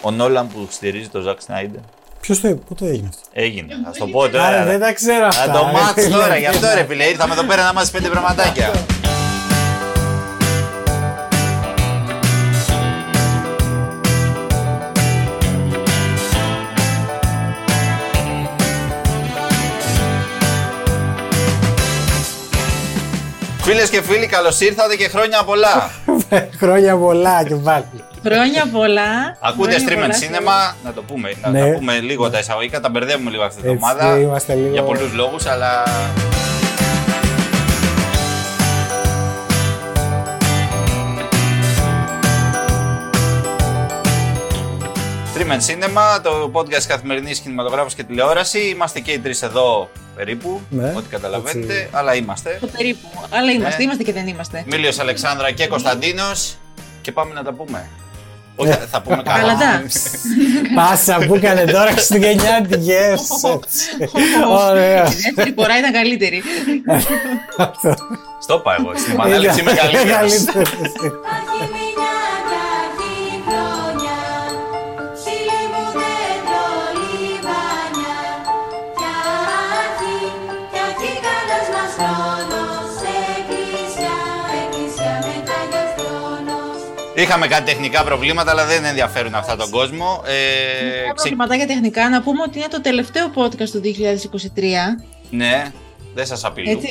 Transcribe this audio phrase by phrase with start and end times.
[0.00, 1.80] Ο Νόλαν που στηρίζει τον Ζακ Σνάιντερ.
[2.20, 3.74] Ποιος το είπε, πού το έγινε αυτό; Έγινε.
[3.74, 4.64] Α το πω Άρα τώρα.
[4.64, 5.46] δεν τα ξέρω αυτά.
[5.46, 5.72] Να το ρε.
[5.72, 7.04] μάθεις τώρα, γι' αυτό ρε φίλε.
[7.04, 8.70] Ήρθαμε εδώ πέρα να μάθει πέντε πραγματάκια.
[23.82, 25.90] Φίλες και φίλοι, καλώς ήρθατε και χρόνια πολλά.
[26.62, 27.84] Χρόνια πολλά και πάλι.
[28.24, 29.36] Χρόνια πολλά.
[29.40, 30.72] Ακούτε Χρόνια stream and πολλά.
[30.72, 31.32] cinema, να το πούμε.
[31.42, 31.60] Να, Ναι.
[31.60, 34.18] να πούμε λίγο τα εισαγωγικά, τα μπερδεύουμε λίγο αυτή την Έτσι, εβδομάδα.
[34.18, 35.82] είμαστε λίγο- Για πολλούς λόγους, αλλά.
[45.50, 48.58] Stream and Cinema, το podcast καθημερινής κινηματογράφος και τηλεόραση.
[48.58, 51.88] Είμαστε και οι τρεις εδώ περίπου, Ναι, ό,τι καταλαβαίνετε, έτσι.
[51.92, 52.58] αλλά είμαστε.
[52.60, 53.08] Το περίπου.
[53.30, 53.82] Αλλά είμαστε, Ναι.
[53.84, 54.64] είμαστε και δεν είμαστε.
[54.66, 56.56] Μίλιος Αλεξάνδρα και Κωνσταντίνος
[57.00, 57.88] και πάμε να τα πούμε.
[58.62, 58.70] Ναι.
[58.70, 59.38] Όχι, θα πούμε καλά.
[59.38, 59.82] Καλαντά.
[60.74, 63.20] Πάσα που έκανε τώρα Χριστουγεννιάτικες.
[63.54, 63.86] έτσι.
[64.68, 65.02] Ωραία.
[65.04, 66.42] Η δεύτερη φορά ήταν καλύτερη.
[68.42, 68.92] Στο είπα εγώ.
[68.96, 70.32] Στην επανάληψη είμαι καλύτερος.
[87.30, 90.22] Είχαμε κάτι τεχνικά προβλήματα, αλλά δεν ενδιαφέρουν αυτά τον κόσμο.
[90.26, 94.98] Ε, Ένα ξε- προβληματάκια τεχνικά να πούμε ότι είναι το τελευταίο podcast του 2023.
[95.30, 95.72] Ναι,
[96.14, 96.72] δεν σας απειλούμε.
[96.72, 96.88] Έτσι.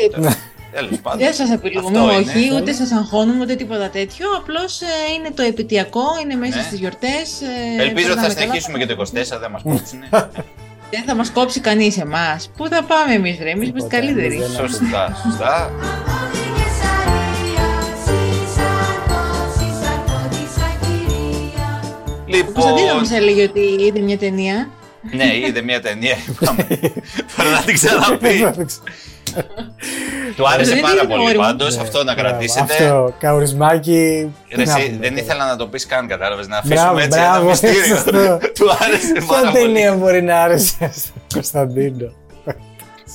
[0.71, 1.19] Τέλος πάντων.
[1.19, 2.55] Δεν σας απειλούμε, Αυτό όχι, είναι.
[2.55, 4.27] ούτε σας αγχώνουμε, ούτε τίποτα τέτοιο.
[4.37, 4.79] Απλώς
[5.17, 6.63] είναι το επαιτειακό, είναι μέσα Ναι.
[6.63, 7.41] στις γιορτές.
[7.79, 9.99] Ελπίζω ότι θα συνεχίσουμε και το 24, δεν μας κόψουν.
[10.91, 12.49] Δεν θα μας κόψει κανείς εμάς.
[12.57, 14.35] Πού θα πάμε εμείς, ρε, εμείς είμαστε Τίποτα, καλύτεροι.
[14.35, 15.71] εμείς δεν- σωστά, σωστά.
[22.37, 22.49] Ακυρία.
[22.49, 24.69] Ο Κωνσταντίνο Λοιπόν, μα έλεγε ότι είδε μια ταινία.
[25.11, 26.15] ναι, είδε μια ταινία.
[26.29, 26.67] είπαμε.
[27.37, 28.45] Τώρα να την ξαναπεί.
[30.35, 31.41] Του άρεσε Δεν πάρα είναι πολύ όριμο.
[31.43, 32.65] πάντως αυτό να κρατήσετε.
[32.79, 34.29] Ναι, Αυτό, καουρισμάκι.
[34.55, 35.21] Ρε, τι να εσύ, πούμε δεν τώρα.
[35.21, 36.47] ήθελα να το πεις καν, κατάλαβες.
[36.47, 37.85] Να Μπράβο, αφήσουμε έτσι ένα μπράβο, μυστήριο.
[37.95, 38.11] σωστό.
[38.53, 39.63] Του άρεσε πάρα Ποια πολύ.
[39.73, 42.11] ταινία μπορεί να άρεσε στον Κωνσταντίνο;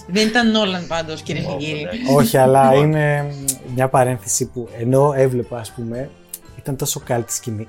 [0.06, 1.82] Δεν ήταν Νόλαν πάντως, κύριε και κύριοι.
[1.82, 2.14] ναι.
[2.16, 2.84] Όχι, αλλά Λοιπόν.
[2.86, 3.34] είναι
[3.74, 6.10] μια παρένθεση που ενώ έβλεπα, ας πούμε,
[6.58, 7.66] ήταν τόσο καλή τη σκηνή.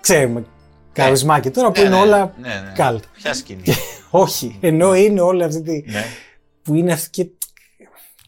[0.00, 0.44] Ξέρουμε,
[1.04, 2.72] Καουρισμάκι τώρα που Ναι, είναι ναι, όλα ναι, ναι.
[2.74, 3.02] καλτ.
[3.12, 3.62] Ποια σκηνή.
[4.10, 5.90] Όχι, ενώ είναι όλα αυτή τη.
[5.90, 6.04] Ναι.
[6.62, 7.28] που είναι αυτή και,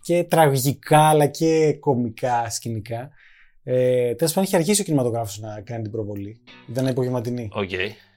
[0.02, 3.10] και τραγικά αλλά και κωμικά σκηνικά.
[3.64, 6.40] Ε, Τέλος πάντων, είχε αρχίσει ο κινηματογράφος να κάνει την προβολή.
[6.70, 7.48] Ήταν απογευματινή.
[7.52, 7.70] Οκ.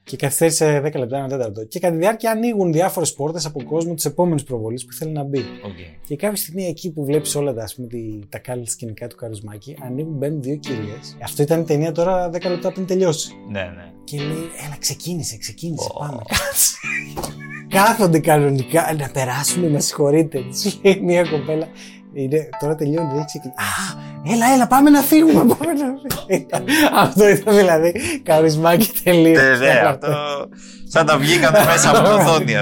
[0.06, 1.66] Και καθυστέρησε 10 λεπτά, ένα τέταρτο.
[1.66, 5.24] Και κατά τη διάρκεια ανοίγουν διάφορες πόρτες από κόσμο της επόμενης προβολής που θέλει να
[5.24, 5.38] μπει.
[5.40, 5.78] οκ.
[6.08, 9.16] Και κάποια στιγμή εκεί που βλέπεις όλα τα, ας πούμε, τη- τα κάλλη σκηνικά του
[9.16, 11.18] Καουρισμάκι, ανοίγουν, μπαίνουν δύο κυρίες.
[11.24, 13.31] Αυτό ήταν η ταινία τώρα 10 λεπτά πριν τελειώσει.
[13.52, 13.91] Ναι, ναι.
[14.03, 14.28] Και λέει,
[14.66, 16.00] έλα, ξεκίνησε, ξεκίνησε, Ω.
[16.00, 16.75] πάμε, κάτσε.
[17.68, 20.40] Κάθονται κανονικά, να περάσουμε, με συγχωρείτε.
[20.52, 21.68] Της λέει μια κοπέλα,
[22.13, 23.59] είναι, τώρα τελειώνει, δεν έχει ξεκινήσει.
[23.59, 26.63] Α, έλα, έλα, πάμε να φύγουμε, πάμε να φύγουμε.
[26.94, 27.94] Αυτό ήταν δηλαδή
[28.24, 29.41] καρισμάκι τελείως.
[29.41, 30.07] Ναι, ναι, αυτό.
[30.88, 32.56] Σαν τα βγήκαν μέσα από το οθόνη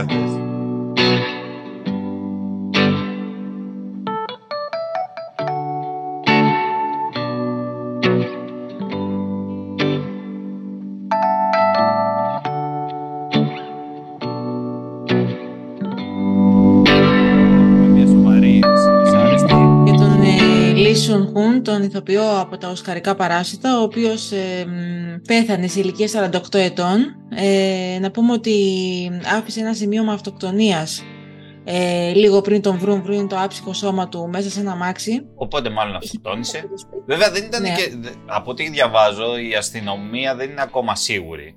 [21.34, 26.54] Χουν, τον ηθοποιό από τα Οσκαρικά Παράσιτα, ο οποίος ε, μ, πέθανε σε ηλικία 48
[26.60, 27.16] ετών.
[27.36, 28.56] Ε, να πούμε ότι
[29.38, 31.04] άφησε ένα σημείωμα αυτοκτονίας
[31.64, 35.22] ε, λίγο πριν τον βρουν, βρουν το άψυχο σώμα του μέσα σε ένα μάξι.
[35.36, 36.64] Οπότε μάλλον αυτοκτόνησε.
[37.08, 37.70] Βέβαια δεν ήταν Ναι.
[37.70, 37.94] και.
[38.00, 41.54] δε- Από ό,τι διαβάζω, η αστυνομία δεν είναι ακόμα σίγουρη.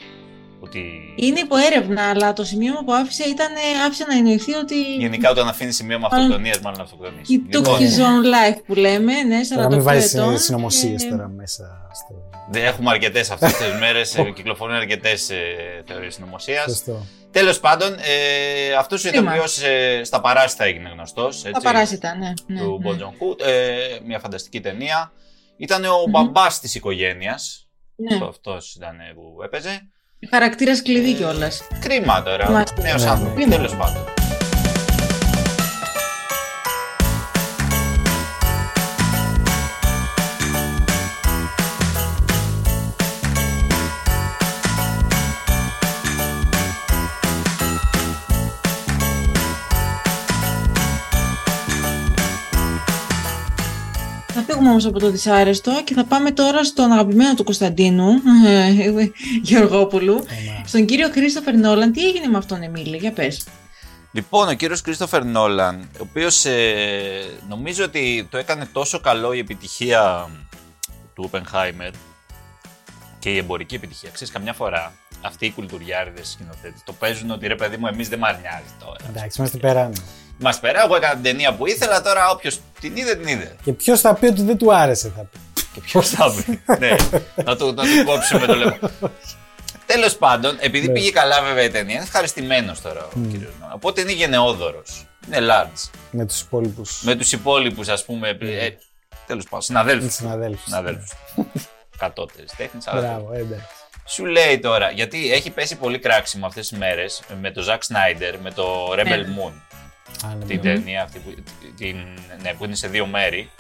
[0.67, 1.13] Ότι.
[1.17, 5.31] Είναι υπό έρευνα, αλλά το σημείωμα που άφησε ήταν, ε, άφησε να εννοηθεί ότι Γενικά
[5.31, 7.21] όταν αφήνει σημείωμα Μάλλον- αυτοκτονία, μάλλον αυτοκτονία.
[7.29, 10.39] he took his own life που λέμε, ναι, 48 Να μην βάζεις ετών.
[10.39, 12.15] συνωμοσίες και- τώρα μέσα στο.
[12.51, 14.17] Δεν έχουμε αρκετές αυτές τις μέρες.
[14.35, 15.31] κυκλοφορούν αρκετές
[15.87, 16.65] θεωρίες συνωμοσίας.
[16.65, 17.07] Σωστό.
[17.31, 19.31] Τέλος πάντων, ε, αυτός ο Κρίμα.
[19.33, 21.43] ηθοποιός ε, στα παράσιτα έγινε γνωστός.
[21.43, 22.33] Τα παράσιτα, ναι.
[22.47, 22.91] ναι, Του ναι.
[22.91, 25.13] Bon Joon-ho, ε, μια φανταστική ταινία.
[25.57, 26.11] Ήταν ο Μμμ.
[26.11, 27.69] μπαμπάς της οικογένειας.
[27.97, 28.25] Ναι.
[28.29, 29.89] Αυτό ήταν ε, που έπαιζε.
[30.31, 31.63] Χαρακτήρας κλειδί Ε, κιόλας.
[31.81, 32.51] Κρίμα τώρα.
[32.51, 32.83] Μάλιστα.
[32.83, 33.39] Νέος Ναι, άνθρωπο.
[33.39, 33.55] ναι.
[33.57, 34.05] Τέλος πάντων.
[54.65, 58.09] Φεύγουμε όμως από το δυσάρεστο και θα πάμε τώρα στον αγαπημένο του Κωνσταντίνου,
[59.43, 60.25] Γεωργόπουλου,
[60.65, 61.93] στον κύριο Κρίστοφερ Νόλαν.
[61.93, 63.47] Τι έγινε με αυτόν, Εμίλη, για πες.
[64.13, 69.39] Λοιπόν, ο κύριος Κρίστοφερ Νόλαν, ο οποίος ε, νομίζω ότι το έκανε τόσο καλό η
[69.39, 70.29] επιτυχία
[71.15, 71.93] του Oppenheimer
[73.19, 74.11] και η εμπορική επιτυχία.
[74.13, 78.19] Ξέρεις, καμιά φορά αυτοί οι κουλτουριάριδες σκηνοθέτες το παίζουν ότι ρε παιδί μου εμείς δεν
[78.19, 78.97] μας νοιάζει τώρα.
[79.09, 79.95] Εντάξει, είμαστε περάνε.
[80.39, 83.57] Μας πέρα, εγώ έκανα την ταινία που ήθελα, τώρα όποιος την είδε την είδε.
[83.63, 85.39] Και ποιος θα πει ότι δεν του άρεσε, θα πει.
[85.75, 86.63] Και ποιος θα πει.
[86.79, 86.97] ναι,
[87.45, 88.79] να του, να του κόψουμε το λαιμό.
[89.87, 90.93] Τέλος πάντων, επειδή Ναι.
[90.93, 93.75] πήγε καλά βέβαια η ταινία, είναι ευχαριστημένος τώρα ο κύριος Νόλαν.
[93.75, 95.07] Οπότε είναι γενναιόδωρος.
[95.27, 95.91] Είναι large.
[96.11, 98.29] Με τους υπόλοιπους Με τους υπόλοιπους, ας πούμε.
[98.41, 98.69] Ε,
[99.27, 100.15] Τέλος πάντων, συναδέλφους.
[100.15, 100.65] συναδέλφους.
[100.65, 101.11] Συναδέλφους.
[101.99, 102.87] Κατώτερη τέχνης.
[102.89, 103.67] αλλά Μπράβο, ε, εντάξει.
[104.07, 108.35] Σου λέει τώρα, γιατί έχει πέσει πολύ κράξιμο αυτές τις μέρες με το Zack Snyder,
[108.43, 109.25] με το Rebel Ναι.
[109.39, 109.53] Moon.
[110.25, 110.75] Α, ναι, Την ναι.
[110.75, 111.35] ταινία αυτή που,
[111.77, 111.97] την,
[112.43, 113.51] ναι, που είναι σε δύο μέρη.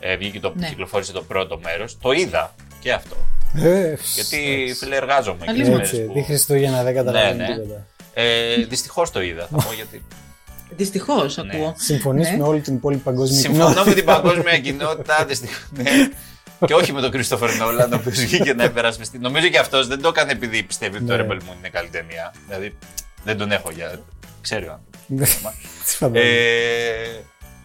[0.00, 0.68] Ε, βγήκε το, Ναι.
[0.68, 1.98] κυκλοφόρησε το πρώτο μέρος.
[2.00, 3.16] Το είδα και αυτό.
[3.54, 4.74] Ε, Γιατί έτσι.
[4.84, 5.72] φίλε εργάζομαι και τις Αλήθεια.
[5.72, 6.12] μέρες Έτσι, που...
[6.12, 7.54] τι Χριστούγεννα δεν καταλαβαίνω Ναι, ναι.
[7.54, 7.86] τίποτα.
[8.14, 10.02] Ε, Δυστυχώς το είδα, θα πω γιατί.
[10.70, 11.42] Δυστυχώς, Ναι.
[11.54, 11.74] ακούω.
[11.78, 12.36] Συμφωνείς Ναι.
[12.36, 13.94] με όλη την υπόλοιπη παγκόσμια Συμφωνώ με κοινότητα.
[13.94, 15.24] την παγκόσμια κοινότητα.
[15.24, 15.82] δυστυχώς, ναι.
[16.66, 19.18] Και όχι με τον Κρίστοφερ Νόλαν, ο οποίος βγήκε να υπερασπιστεί.
[19.18, 21.22] Νομίζω και αυτός δεν το έκανε επειδή πιστεύει ότι το Ναι.
[21.28, 22.34] Rebel Moon είναι καλή ταινία.
[22.48, 22.76] Δηλαδή
[23.24, 24.00] δεν τον έχω για.
[24.40, 24.78] Ξέρει ο
[25.10, 25.36] άνθρωπος.
[25.86, 26.30] Τι φαντάζομαι.
[26.30, 27.22] ε,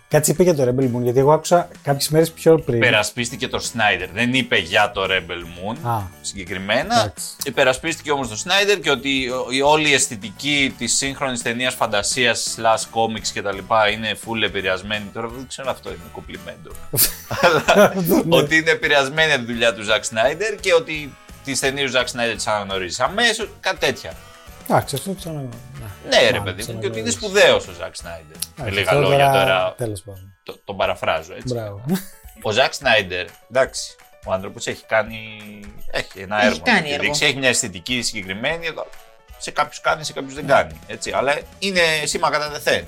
[0.08, 2.78] Κάτι είπε για το Rebel Moon, γιατί εγώ άκουσα κάποιες μέρες πιο πριν.
[2.78, 4.10] υπερασπίστηκε το Σνάιντερ.
[4.10, 5.42] Δεν είπε για το Rebel
[5.74, 7.00] Moon Α, συγκεκριμένα.
[7.02, 7.26] εντάξει.
[7.46, 9.10] Υπερασπίστηκε όμως τον Σνάιντερ και ότι
[9.52, 13.58] η όλη η αισθητική της σύγχρονης ταινίας φαντασίας slash comics κτλ.
[13.94, 15.06] είναι full επηρεασμένη.
[15.14, 16.72] Τώρα δεν ξέρω αυτό είναι κομπλιμέντο.
[17.42, 18.36] Αλλά Ναι.
[18.38, 22.08] ότι είναι επηρεασμένη από τη δουλειά του Ζακ Σνάιντερ και ότι τις ταινίες του Ζακ
[22.08, 23.50] Σνάιντερ τις αναγνωρίζει αμέσως.
[23.60, 24.14] Κάτι τέτοια.
[24.68, 25.42] Εντάξει, αυτό ξανά.
[26.10, 28.38] Ναι, ρε παιδί μου, και ότι είναι σπουδαίος ο Ζακ Σνάιντερ.
[28.58, 30.34] Με λίγα λόγια τώρα Τέλος πάντων.
[30.44, 31.54] το- τον παραφράζω έτσι.
[31.54, 31.82] Μπράβο.
[32.42, 33.96] Ο Ζακ Σνάιντερ, εντάξει,
[34.26, 35.40] ο άνθρωπος έχει κάνει.
[35.92, 36.60] Έχει ένα Έχει έργο.
[36.64, 37.04] κάνει να έργο.
[37.04, 37.26] δείξει.
[37.26, 38.66] Έχει μια αισθητική συγκεκριμένη.
[38.66, 38.88] εδώ.
[39.38, 40.80] Σε κάποιους κάνει, σε κάποιους δεν κάνει.
[40.88, 41.12] Έτσι.
[41.12, 42.86] Αλλά είναι σήμα κατά δεθέν.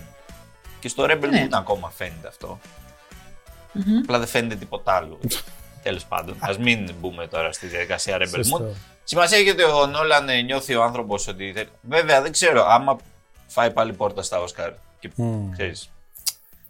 [0.79, 1.45] Και στο Rebel Ναι.
[1.45, 2.59] Moon ακόμα φαίνεται αυτό.
[3.71, 3.97] Μμμ.
[4.03, 5.19] Απλά δεν φαίνεται τίποτα άλλο.
[5.83, 8.65] Τέλος πάντων, ας μην μπούμε τώρα στη διαδικασία Rebel Moon.
[9.05, 9.27] Σωστό.
[9.27, 11.51] Σημασία έχει ότι ο Νόλαν ε, νιώθει ο άνθρωπος ότι.
[11.55, 12.97] θέλει- Βέβαια, δεν ξέρω, άμα
[13.47, 15.51] φάει πάλι πόρτα στα Όσκαρ και Μμμ.
[15.51, 15.89] ξέρεις,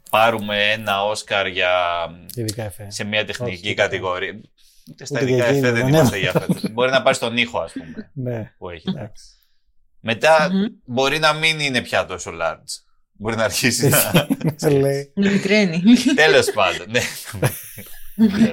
[0.10, 1.70] πάρουμε ένα Όσκαρ για
[2.36, 2.88] Ειδικά εφέ.
[2.92, 4.40] σε μια τεχνική Όχι, κατηγορία.
[4.90, 5.90] Ούτε στα Ούτε ειδικά και εκείνη, εφέ δεν ναι.
[5.98, 6.72] είμαστε για φέτος.
[6.72, 8.90] Μπορεί να πάρεις στον ήχο, ας πούμε, Ναι, που έχει.
[8.90, 9.24] εντάξει.
[10.00, 10.66] Μετά Μμμ.
[10.86, 12.82] μπορεί να μην είναι πια τόσο large.
[13.18, 14.28] Μπορεί να αρχίσει να.
[14.56, 15.12] Σε λέει.
[15.16, 15.82] Με μικραίνει.
[16.16, 16.88] Τέλος πάντων.
[18.16, 18.52] Ναι.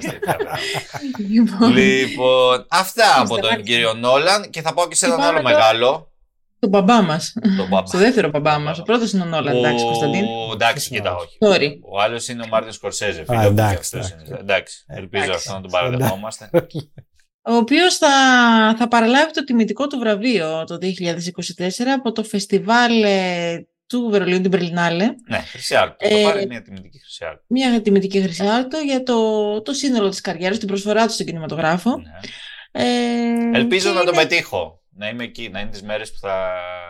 [1.29, 3.61] Λοιπόν, λοιπόν, αυτά από τον Σταμάτησε.
[3.73, 6.11] κύριο Νόλαν και θα πάω και σε έναν Και πάμε άλλο τώρα- μεγάλο.
[6.59, 7.33] τον μπαμπά μας.
[7.57, 7.87] Τον μπαμπά.
[7.87, 8.79] Στο δεύτερο μπαμπά μας.
[8.79, 10.25] Ο πρώτος είναι ο Νόλαν, εντάξει, Που- Κωνσταντίν.
[10.53, 11.39] Εντάξει, κοίτα, όχι.
[11.41, 11.69] Sorry.
[11.93, 13.21] Ο άλλος είναι ο Μάρτιν Σκορσέζε.
[13.21, 14.27] Α, Φίλε μου, εντάξει, και αυτός εντάξει.
[14.31, 14.39] είναι.
[14.41, 15.49] Εντάξει, ελπίζω Εντάξει.
[15.49, 16.51] αυτό να τον παραδεχόμαστε.
[17.45, 18.09] Ο οποίος θα,
[18.79, 23.67] θα παραλάβει το τιμητικό του βραβείο το 2024 από το φεστιβάλ ε,
[23.99, 25.07] του Βερολίνου, την Berlinale.
[25.29, 26.09] Ναι, χρυσή άρτο.
[26.09, 27.43] Θα Ε, πάρει μια τιμητική χρυσή άρτο.
[27.47, 31.91] Μια τιμητική χρυσή άρτο για το, το σύνολο της καριέρας, την προσφορά του στον κινηματογράφο.
[31.97, 32.83] Ναι.
[32.85, 34.82] Ε, Ελπίζω και να το είναι- πετύχω.
[34.97, 36.37] Να είμαι εκεί, να είναι τις μέρες που θα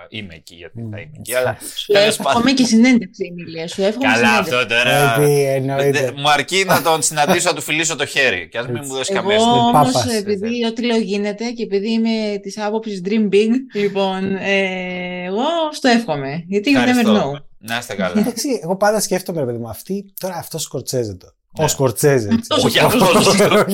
[0.09, 1.33] είμαι εκεί, γιατί θα είμαι εκεί.
[1.33, 1.37] Μμ.
[1.37, 2.55] Αλλά Σου τέλος εύχομαι πάντων.
[2.55, 3.69] και συνέντευξη, Εμίλια.
[3.69, 4.55] Σου εύχομαι Καλά, συνέντευξη.
[4.55, 5.15] αυτό τώρα.
[5.17, 6.13] Γιατί Δε- εννοείται.
[6.17, 8.49] Μου αρκεί να τον συναντήσω, να του φιλήσω το χέρι.
[8.49, 9.61] Και ας μην μου δώσει καμία Εγώ στιγμή.
[9.61, 10.07] όμως, Πάπας.
[10.15, 15.89] επειδή ό,τι λέω γίνεται και επειδή είμαι της άποψης Dream Big, λοιπόν, ε, εγώ στο
[15.89, 16.45] εύχομαι.
[16.49, 16.89] Γιατί you never know.
[16.89, 17.47] Ευχαριστώ.
[17.59, 18.19] Να είστε καλά.
[18.21, 21.27] Εντάξει, εγώ πάντα σκέφτομαι, ρε παιδί μου, αυτή τώρα αυτός Σκορσέζε το.
[21.59, 21.65] Ναι.
[21.65, 22.29] Ο Σκορσέζε.
[22.33, 22.47] έτσι.
[22.53, 23.27] Αυτός Όχι ο αυτός.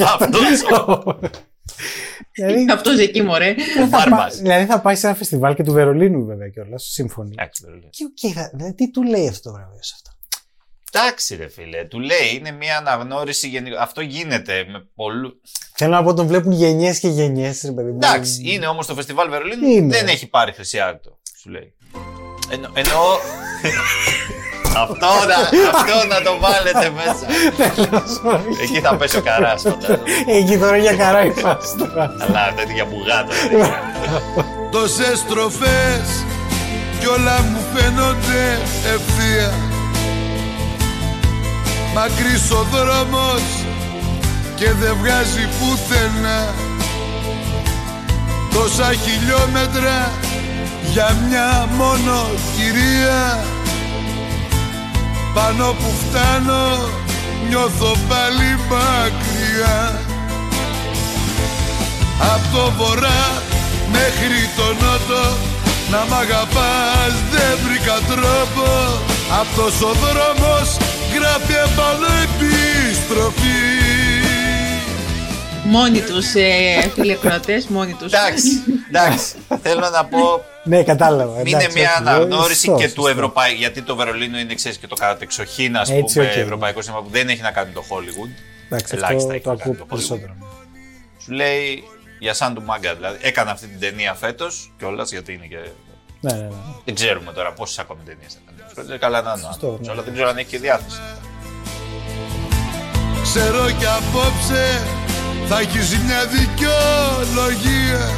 [0.03, 0.63] Αυτός.
[2.47, 3.55] Δηλαδή, Αυτός εκεί, μωρέ.
[3.83, 4.29] Ο Μπάρμπα.
[4.29, 6.85] δηλαδή θα πάει σε ένα φεστιβάλ και του Βερολίνου βέβαια κιόλας.
[6.93, 7.31] Σύμφωνοι.
[7.33, 7.89] Εντάξει, δεν λέω.
[7.91, 10.11] Και οκ, θα- δηλαδή, τι του λέει αυτό το βραβείο σε αυτό;
[10.93, 11.85] Εντάξει, ρε φίλε.
[11.85, 13.77] Του λέει, είναι μια αναγνώριση γενικ...
[13.79, 15.41] Αυτό γίνεται με πολλούς.
[15.75, 17.99] Θέλω να πω, τον βλέπουν γενιές και γενιές, ρε παιδί μου.
[18.03, 19.97] Εντάξει, είναι όμως το φεστιβάλ Βερολίνου Είναι.
[19.97, 21.19] δεν έχει πάρει χρυσή άρτο.
[21.41, 21.75] Σου λέει.
[22.53, 23.03] Εννο, εννοώ.
[24.77, 25.37] αυτό, να,
[25.79, 27.27] αυτό να το βάλετε μέσα.
[28.63, 30.03] Εκεί θα πέσει ο καράς, φαντάζομαι.
[30.27, 32.15] Εκεί τώρα για καρά η φάση τώρα.
[32.21, 33.33] Αλλά τέτοια μπουγάτα.
[34.71, 36.25] Τόσες στροφές
[37.01, 38.59] κι όλα μου φαίνονται
[38.95, 39.53] ευθεία
[41.95, 43.43] Μακρύς ο δρόμος
[44.55, 46.55] και δεν βγάζει πουθενά
[48.55, 50.13] Τόσα χιλιόμετρα
[50.93, 53.39] για μια μόνο κυρία
[55.39, 56.63] Πάνω που φτάνω
[57.49, 60.01] νιώθω πάλι μακριά.
[62.35, 63.43] Απ' το βορρά
[63.93, 65.37] μέχρι το νότο
[65.91, 68.67] Να μ' αγαπάς δεν βρήκα τρόπο.
[69.41, 70.77] Αυτός ο δρόμος
[71.15, 74.18] Γράφει επάνω επιστροφή
[75.71, 78.13] Μόνοι τους, ε, φίλοι ακροατές, μόνοι τους.
[78.13, 78.49] Εντάξει,
[78.89, 79.35] εντάξει.
[79.63, 81.41] Θέλω να πω, Ναι, κατάλαβα.
[81.41, 83.09] είναι εντάξει, μια όχι, αναγνώριση σωστό, και του σωστό.
[83.09, 83.57] Ευρωπαϊκού.
[83.59, 86.37] Γιατί το Βερολίνο είναι ξέρεις, και το κατεξοχήν ας Έτσι, πούμε, οκ.
[86.37, 88.31] ευρωπαϊκό σινεμά που δεν έχει να κάνει με το Hollywood.
[88.71, 89.89] Εντάξει, Ελάχιστα αυτό έχει το να κάνει ακούω το Hollywood.
[89.89, 90.33] περισσότερο.
[91.23, 91.83] Σου λέει
[92.19, 92.95] για σαν του μάγκα.
[92.95, 95.59] Δηλαδή έκανε αυτή την ταινία φέτος κιόλας γιατί είναι και.
[96.21, 96.49] Ναι, ναι, ναι.
[96.85, 98.39] Δεν ξέρουμε τώρα πόσες ακόμη ταινίες θα
[98.75, 98.89] κάνει.
[98.89, 99.41] Δεν καλά να είναι.
[99.43, 99.93] ο Σωστό, άνθρωπος, ναι.
[99.93, 101.01] Αλλά δεν ξέρω αν έχει και διάθεση.
[103.23, 104.63] Ξέρω κι απόψε
[105.49, 108.11] θα έχεις μια δικαιολογία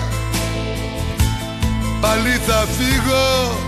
[2.01, 3.59] Πάλι θα φύγω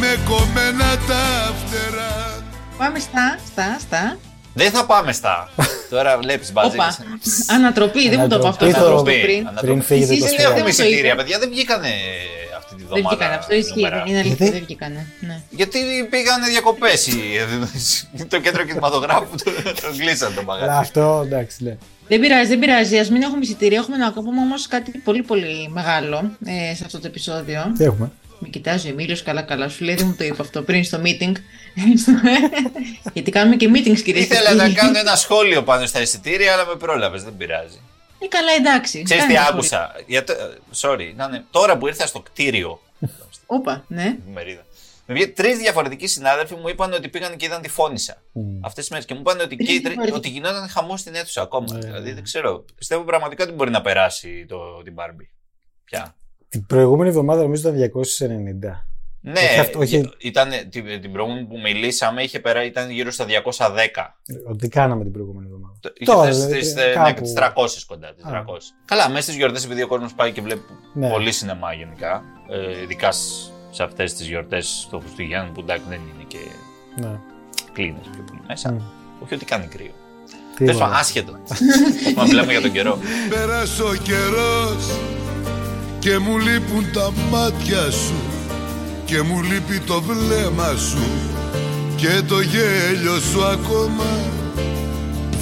[0.00, 2.44] με κομμένα τα φτερά
[2.78, 4.18] Πάμε στα, στα, στα.
[4.54, 5.50] Δεν θα πάμε στα.
[5.90, 6.68] τώρα βλέπεις μπαζί.
[6.76, 6.96] Όπα.
[7.54, 8.64] Ανατροπή, δεν μου το είπα αυτό.
[8.64, 9.48] Ανατροπή, Θα το το- πω πριν.
[9.60, 10.88] Πριν φύγετε Εσείς το δεν Δεν έχουμε το σπίτι.
[10.88, 11.22] εισιτήρια, είπα.
[11.22, 11.38] παιδιά.
[11.38, 11.88] Δεν βγήκανε
[12.58, 13.08] αυτή τη Δεν βδομάδα.
[13.16, 13.74] βγήκανε, αυτό ισχύει.
[13.74, 14.02] νούμερα.
[14.06, 15.06] Είναι αλήθεια, Γιατί; δεν βγήκανε.
[15.20, 15.40] Ναι.
[15.50, 15.78] Γιατί
[16.10, 17.08] πήγανε διακοπές.
[18.32, 20.78] το κέντρο κινηματογράφου το, το κλείσαν το Αλλά μαγαζί.
[20.80, 21.76] αυτό εντάξει, ναι.
[22.08, 22.98] Δεν πειράζει, δεν πειράζει.
[22.98, 23.78] Α μην έχουμε εισιτήρια.
[23.78, 27.72] Έχουμε να πούμε όμως κάτι πολύ πολύ μεγάλο ε, σε αυτό το επεισόδιο.
[27.78, 29.68] Τι έχουμε; Με κοιτάζει ο Εμίλιος καλά-καλά.
[29.68, 31.32] Σου λέει δεν μου το είπα αυτό πριν στο meeting.
[33.12, 34.74] Γιατί κάνουμε και meetings, κυρίε και Ήθελα να κύριοι.
[34.76, 37.22] κάνω ένα σχόλιο πάνω στα εισιτήρια, αλλά με πρόλαβες.
[37.24, 37.80] Δεν πειράζει.
[38.18, 39.02] Ε, καλά, εντάξει.
[39.02, 40.34] Ξέρεις Κάνε τι το άκουσα; Για το-
[40.80, 42.80] Sorry, να είναι- τώρα που ήρθα στο κτίριο.
[42.98, 43.14] σχόλιο.
[43.46, 44.16] Όπα, ναι.
[44.34, 44.64] Μερίδα.
[45.34, 48.22] Τρεις διαφορετικοί συνάδελφοι μου είπαν ότι πήγαν και είδαν τη φώνησα
[48.62, 49.04] αυτές τις μέρες.
[49.06, 50.16] Και μου είπαν ότι, Τρεις και οι τρει- διαφορετικοί.
[50.18, 51.72] ότι γινόταν χαμός στην αίθουσα ακόμα.
[51.72, 51.78] Ναι.
[51.78, 52.64] Δηλαδή δεν ξέρω.
[52.76, 55.28] Πιστεύω πραγματικά ότι μπορεί να περάσει το, την Barbie.
[55.84, 56.14] Πια.
[56.48, 58.86] Την προηγούμενη εβδομάδα νομίζω ήταν 290.
[59.20, 60.10] Ναι, Όχι αυτό, όχι.
[60.18, 64.14] Ήταν, την, την προηγούμενη που μιλήσαμε είχε πέρα, ήταν γύρω στα 210.
[64.48, 65.74] Ότι κάναμε την προηγούμενη εβδομάδα.
[65.80, 68.14] Το- Είχε Τώρα, φτάσει δηλαδή, στις, κάπου- ε, ναι, τις 300 κοντά.
[68.14, 68.30] Τις Α.
[68.30, 68.74] 300.
[68.84, 70.62] Καλά, μέσα στις γιορτές επειδή ο κόσμος πάει και βλέπει
[70.94, 71.10] Ναι.
[71.10, 76.00] πολύ σινεμά γενικά, ε, ειδικά σ- σε αυτές τις γιορτές στο Χριστουγέννων που εντάξει δεν
[76.14, 76.38] είναι και
[77.00, 77.18] Ναι.
[77.72, 78.70] κλίνες πιο πολύ μέσα.
[78.72, 78.80] Μμ.
[79.22, 79.90] Όχι ότι κάνει κρύο.
[80.56, 81.00] Τι Τέλος πάντων, ωραία.
[81.00, 81.32] άσχετο.
[82.16, 82.98] Μα μιλάμε για τον καιρό.
[83.28, 84.84] Πέρασε ο καιρός
[85.98, 88.14] και μου λείπουν τα μάτια σου
[89.04, 91.06] και μου λείπει το βλέμμα σου
[91.96, 94.04] και το γέλιο σου ακόμα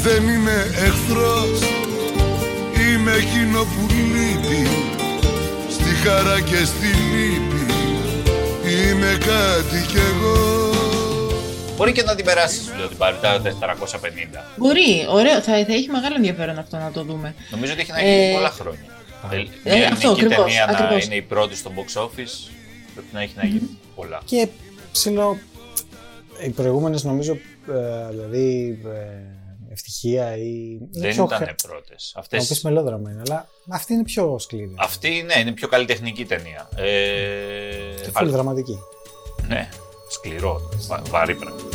[0.03, 1.59] δεν είμαι εχθρός
[2.91, 4.69] είμαι εκείνο που λείπει
[5.71, 7.64] στη χαρά και στη λύπη
[9.05, 10.53] είμαι κάτι κι εγώ
[11.77, 14.45] Μπορεί και να την περάσεις, σου λέω, την πάρει τα 450.
[14.57, 15.35] Μπορεί, ωραίο.
[15.35, 17.35] Θα, θα έχει μεγάλο ενδιαφέρον αυτό να το δούμε.
[17.51, 18.81] Νομίζω ότι έχει να γίνει Ε, πολλά χρόνια.
[19.31, 21.05] Ε, ε, Μια αυτό, ελληνική ακριβώς, ταινία να ακριβώς.
[21.05, 22.51] είναι η πρώτη στο box office,
[22.95, 24.21] πρέπει να έχει να γίνει πολλά.
[24.25, 24.49] Και
[24.93, 25.39] ψηλό.
[26.47, 27.33] Οι προηγούμενες νομίζω.
[27.33, 28.79] ε, δηλαδή.
[28.85, 30.79] ε, ευτυχία ή.
[30.93, 32.13] Δεν πιο ήταν χα- πρώτες.
[32.15, 34.75] Να Αυτές πει μελόδραμα είναι, αλλά αυτή είναι πιο σκληρή.
[34.79, 36.69] Αυτή ναι, είναι πιο καλλιτεχνική ταινία.
[36.77, 38.79] Ε, Και αλλά- πολύ δραματική.
[39.49, 39.69] Ναι,
[40.09, 41.74] σκληρό, βα, βαρύ πράγμα.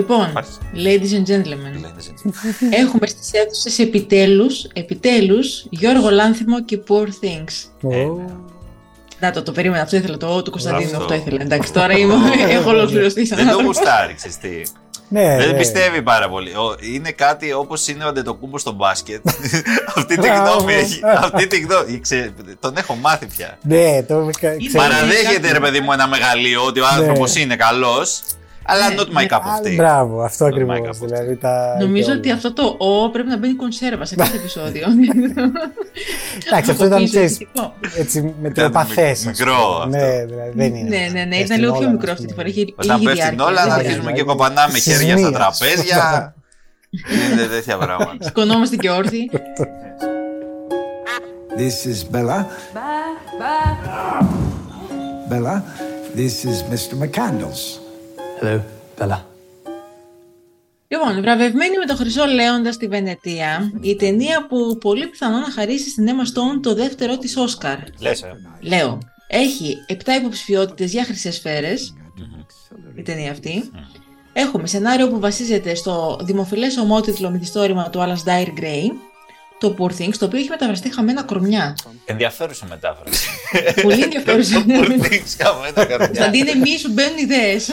[0.00, 0.50] Λοιπόν, Υπάρχει.
[0.74, 2.14] ladies and gentlemen, Λένε έτσι.
[2.70, 7.88] έχουμε στις αίθουσες επιτέλους, επιτέλους, Γιώργο Λάνθιμο και Poor Things.
[7.90, 8.32] Ε, Ω, ναι.
[9.20, 10.98] Να το, το περίμενα, αυτό ήθελα, το του Κωνσταντίνου, Αυτό.
[11.02, 11.42] αυτό ήθελα.
[11.42, 12.14] Εντάξει, τώρα είμαι,
[12.48, 13.76] έχω ολοκληρωθεί σαν Δεν το άνθρωπος.
[13.76, 14.62] γουστάρει, ξέρεις τι.
[15.12, 15.56] Ναι, Δεν ναι.
[15.58, 16.50] πιστεύει πάρα πολύ.
[16.50, 19.20] Ο- Είναι κάτι όπως είναι ο Αντετοκούμπο στο μπάσκετ.
[19.96, 20.52] αυτή τη Μπράβο.
[20.52, 21.00] γνώμη έχει.
[21.16, 22.00] Αυτή τη γνώμη.
[22.00, 22.30] Ξέ-
[22.60, 23.58] Τον έχω μάθει πια.
[23.62, 24.82] Ναι, το έχω κα- Είναι ξέρω.
[24.82, 28.20] Παραδέχεται ρε παιδί μου ένα μεγαλείο ότι ο άνθρωπος είναι καλός.
[28.72, 29.26] Αλλά Ναι, not my ναι.
[29.30, 29.74] cup Α, of tea.
[29.76, 30.78] Μπράβο, αυτό Not my ακριβώς.
[30.78, 31.08] cup of tea.
[31.08, 31.76] Δηλαδή τα.
[31.80, 32.36] Νομίζω και ότι όλα.
[32.36, 34.86] αυτό το «ο» πρέπει να μπαίνει κονσέρβα σε κάθε επεισόδιο.
[36.46, 37.74] Εντάξει, αυτό ήταν Αποποίηση, ξέρεις, αισθητικό.
[37.96, 39.16] έτσι με τροπαθέ.
[39.26, 39.86] μικρό αυτό.
[39.88, 40.88] Ναι, δηλαδή δεν είναι.
[40.88, 42.48] Ναι, ναι, ναι, Πες ήταν την λίγο πιο όλα, μικρό ας αυτή τη πούμε.
[42.48, 42.48] φορά.
[42.48, 43.86] Είχε Όταν λίγη πέφτει διάρκεια, όλα, δεν να πειράζει.
[43.88, 46.34] αρχίζουμε και κοπανάμε Σεισμοί, χέρια στα ας τραπέζια.
[47.32, 48.16] Είναι τέτοια πράγματα.
[48.24, 49.30] Σηκωνόμαστε και όρθιοι.
[51.58, 52.38] This is Bella.
[55.30, 55.56] Bella,
[56.18, 56.92] this is Mr.
[57.02, 57.60] McCandles.
[58.40, 58.60] Hello,
[58.98, 59.18] Bella.
[60.88, 65.90] Λοιπόν, βραβευμένη με το Χρυσό Λέοντα στη Βενετία, η ταινία που πολύ πιθανό να χαρίσει
[65.90, 67.78] στην Emma Stone το δεύτερο της Όσκαρ.
[68.00, 68.32] Λες, ε.
[68.60, 71.94] Λέω, έχει 7 υποψηφιότητες για χρυσές σφαίρες,
[72.94, 73.70] η ταινία αυτή.
[74.32, 78.90] Έχουμε σενάριο που βασίζεται στο δημοφιλές ομότιτλο μυθιστόρημα του Alan Dyer Gray,
[79.60, 81.76] το Poor Things, το οποίο έχει μεταφραστεί χαμένα κορμιά.
[82.04, 83.28] Ενδιαφέρουσα μετάφραση.
[83.82, 84.64] Πολύ ενδιαφέρουσα.
[84.64, 86.06] Πουρτίξ, χαμένα καρδιά.
[86.06, 87.68] Κωνσταντίνε, μη σου μπαίνουν ιδέες.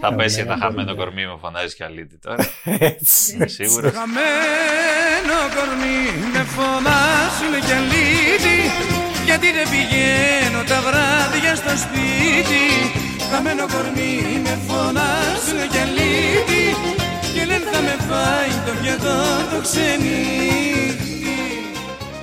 [0.00, 2.48] Θα πέσει ένα χαμένο κορμί με φωνάζει κι αλήτη τώρα.
[2.78, 3.32] Έτσι.
[3.32, 3.92] Είμαι σίγουρος.
[3.98, 6.00] Χαμένο κορμί
[6.32, 8.58] με φωνάζουν κι αλήτη
[9.24, 12.64] Γιατί δεν πηγαίνω τα βράδια στο σπίτι
[13.30, 14.14] Χαμένο κορμί
[14.46, 16.64] με φωνάζουν και αλήτη
[17.34, 19.18] Και λένε θα με φάει το πιατό
[19.50, 21.23] το ξενύχτη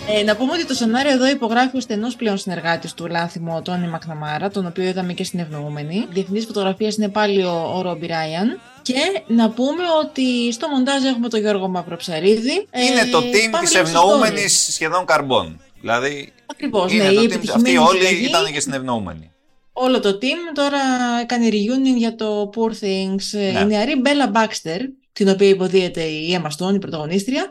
[0.07, 3.61] Ε, να πούμε ότι το σενάριο εδώ υπογράφει ο στενός πλέον συνεργάτης του Λάθιμο, ο
[3.61, 6.05] Τόνι Μακναμάρα, τον οποίο είδαμε και στην Ευνοούμενη.
[6.09, 8.59] Διευθυντή φωτογραφίας είναι πάλι ο, ο Ρόμπι Ράιαν.
[8.81, 12.67] Και να πούμε ότι στο μοντάζ έχουμε τον Γιώργο Μαυροψαρίδη.
[12.71, 14.73] Είναι το team πάμε της λίγο στις ευνοούμενης stories.
[14.73, 15.61] σχεδόν καρμπών.
[15.81, 16.33] Δηλαδή.
[16.45, 17.25] Ακριβώς, είναι ναι, το η team.
[17.25, 18.25] Αυτοί επιτυχημένη όλοι συνταγή.
[18.25, 19.31] ήταν και στην ευνοούμενη.
[19.73, 20.79] Όλο το team τώρα
[21.21, 23.39] έκανε reunion για το Poor Things.
[23.39, 23.59] Ε, Ναι.
[23.59, 24.79] Η νεαρή Μπέλα Μπάξτερ,
[25.13, 27.47] την οποία υποδίεται η Emma Stone, η πρωταγωνίστρια,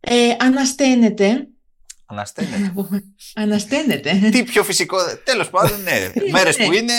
[0.00, 1.46] ε, ανασταίνεται.
[2.06, 2.72] Ανασταίνεται.
[3.42, 4.28] ανασταίνεται.
[4.30, 4.96] Τι πιο φυσικό.
[5.24, 6.10] Τέλος πάντων, ναι.
[6.32, 6.92] Μέρες που είναι.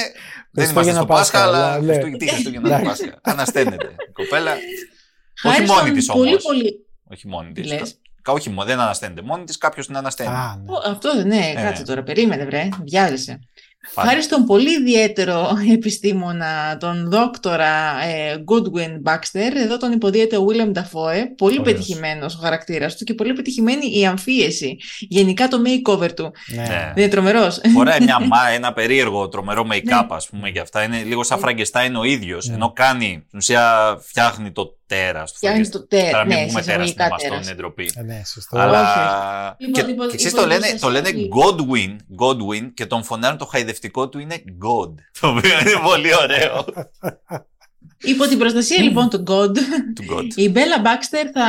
[0.52, 1.72] Δεν είμαστε Χριστούγεννα στο Πάσχα, Πάσχα, αλλά.
[1.74, 1.94] αλλά, ναι.
[1.94, 3.04] Χριστού- Τι Χριστούγεννα το Εντάξει.
[3.04, 3.20] Πάσχα.
[3.24, 3.86] Ανασταίνεται.
[3.86, 4.56] Η κοπέλα.
[5.42, 6.44] Χάρη Όχι μόνη στον της πολύ, όμως.
[6.44, 6.86] πολύ...
[7.12, 7.64] Όχι μόνη της.
[7.64, 10.30] Τι λες; Όχι, μόνο, δεν ανασταίνεται μόνη της, κάποιος την ανασταίνει.
[10.30, 10.72] Α, ναι.
[10.72, 11.62] Ω, Αυτό δεν ναι, Ε.
[11.62, 13.40] κάτσε τώρα, περίμενε βρε, διάλυσε.
[13.94, 14.10] Πάντα.
[14.10, 20.78] Χάρη στον πολύ ιδιαίτερο επιστήμονα, τον δόκτορα ε, Goodwin Baxter, εδώ τον υποδίεται ο William
[20.78, 21.74] Dafoe, πολύ Ωραίος.
[21.74, 26.32] πετυχημένος ο χαρακτήρας του και πολύ πετυχημένη η αμφίεση, γενικά το makeover του.
[26.48, 26.62] Ναι.
[26.62, 26.68] Ναι.
[26.68, 27.60] Δεν είναι τρομερός.
[27.74, 30.06] Φοράει μια, μα- ένα περίεργο τρομερό make-up, Ναι.
[30.10, 30.84] ας πούμε, για αυτά.
[30.84, 32.48] Είναι λίγο σαν Φραγκεστάιν ο ίδιος.
[32.48, 32.54] Ναι.
[32.54, 35.34] Ενώ κάνει, στην ουσία φτιάχνει το τέρα του.
[35.36, 37.46] Φτιάχνει το τέρα, Τώρα μην ναι, πούμε σε τέρα στην εισαγωγικά Εμαστόν, τέρας.
[37.46, 37.92] είναι ντροπή.
[37.96, 38.58] Ε, ναι, σωστό.
[38.60, 39.56] Αλλά.
[39.60, 41.30] Λοιπόν, και, υπο- και εσείς υπο- το λένε, το λένε υποστασιακή.
[42.18, 44.94] Godwin, Godwin και τον φωνάζουν το χαϊδευτικό του είναι God.
[45.20, 46.66] Το οποίο είναι πολύ ωραίο.
[48.02, 49.58] Υπό την προστασία λοιπόν του God,
[49.96, 50.26] του God.
[50.36, 51.46] η Μπέλα Baxter θα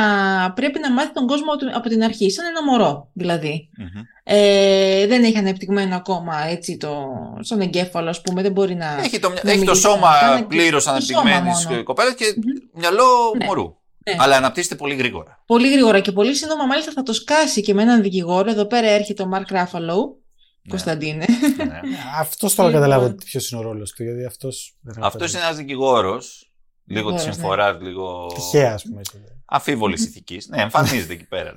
[0.55, 3.69] πρέπει να μάθει τον κόσμο του- από την αρχή, σαν ένα μωρό δηλαδή.
[3.77, 4.01] Μμμ.
[4.23, 6.97] Ε, δεν έχει ανεπτυγμένο ακόμα έτσι το,
[7.41, 8.99] στον εγκέφαλο, ας πούμε, δεν μπορεί να...
[9.03, 11.83] Έχει το, μυα- να έχει το μιλήσει, σώμα να κάνει- πλήρω το αναπτυγμένη σώμα μόνο.
[11.83, 12.79] κοπέλας και Μμμ.
[12.79, 13.03] μυαλό
[13.37, 13.45] Ναι.
[13.45, 13.63] μωρού.
[14.09, 14.15] Ναι.
[14.19, 15.43] Αλλά αναπτύσσεται πολύ γρήγορα.
[15.45, 18.49] Πολύ γρήγορα και πολύ σύντομα μάλιστα θα το σκάσει και με έναν δικηγόρο.
[18.49, 20.28] Εδώ πέρα έρχεται ο Μαρκ Ράφαλο, Ναι.
[20.69, 21.25] Κωνσταντίνε.
[21.57, 21.79] Ναι.
[22.19, 22.83] Αυτός τώρα Λοιπόν.
[22.87, 24.03] καταλάβω ποιος είναι ο ρόλος του.
[24.03, 24.77] Γιατί αυτός.
[24.99, 26.43] Αυτός είναι ένας δικηγόρος.
[26.85, 27.33] Λίγο τη Δικηγόρος, ναι.
[27.33, 28.25] συμφορά, λίγο.
[28.35, 29.01] Τυχαία, ας πούμε.
[29.45, 30.47] Αφίβολη ηθικής.
[30.47, 31.53] Ναι, εμφανίζεται εκεί πέρα.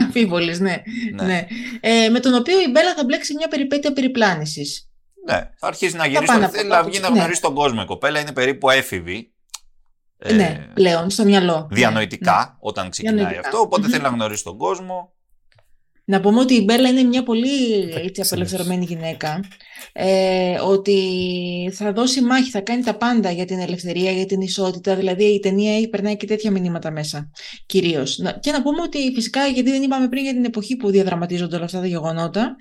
[0.00, 0.82] Αμφίβολης, ναι.
[1.14, 1.22] ναι.
[1.24, 1.46] ναι.
[1.80, 4.88] Ε, με τον οποίο η Μπέλα θα μπλέξει μια περιπέτεια περιπλάνησης.
[5.26, 6.24] Ναι, θα αρχίσει να γυρίσει.
[6.26, 6.46] πάνε Το...
[6.46, 7.18] από Θέλει να κάπου, βγει να ναι.
[7.18, 7.80] γνωρίσει τον κόσμο.
[7.82, 9.34] Η κοπέλα είναι περίπου έφηβη.
[10.18, 11.68] ε, ναι, πλέον, στο μυαλό.
[11.70, 12.56] Διανοητικά Ναι.
[12.60, 13.48] όταν ξεκινάει Διανοητικά.
[13.48, 13.60] αυτό.
[13.60, 13.90] Οπότε Μμμ.
[13.90, 15.13] θέλει να γνωρίσει τον κόσμο.
[16.06, 18.26] Να πούμε ότι η Μπέλα είναι μια πολύ έτσι, συνήθως.
[18.32, 19.40] απελευθερωμένη γυναίκα.
[19.92, 20.98] Ε, ότι
[21.74, 24.96] θα δώσει μάχη, θα κάνει τα πάντα για την ελευθερία, για την ισότητα.
[24.96, 27.30] Δηλαδή η ταινία έχει- περνάει και τέτοια μηνύματα μέσα.
[27.66, 28.20] Κυρίως.
[28.40, 31.64] Και να πούμε ότι φυσικά, γιατί δεν είπαμε πριν για την εποχή που διαδραματίζονται όλα
[31.64, 32.56] αυτά τα γεγονότα,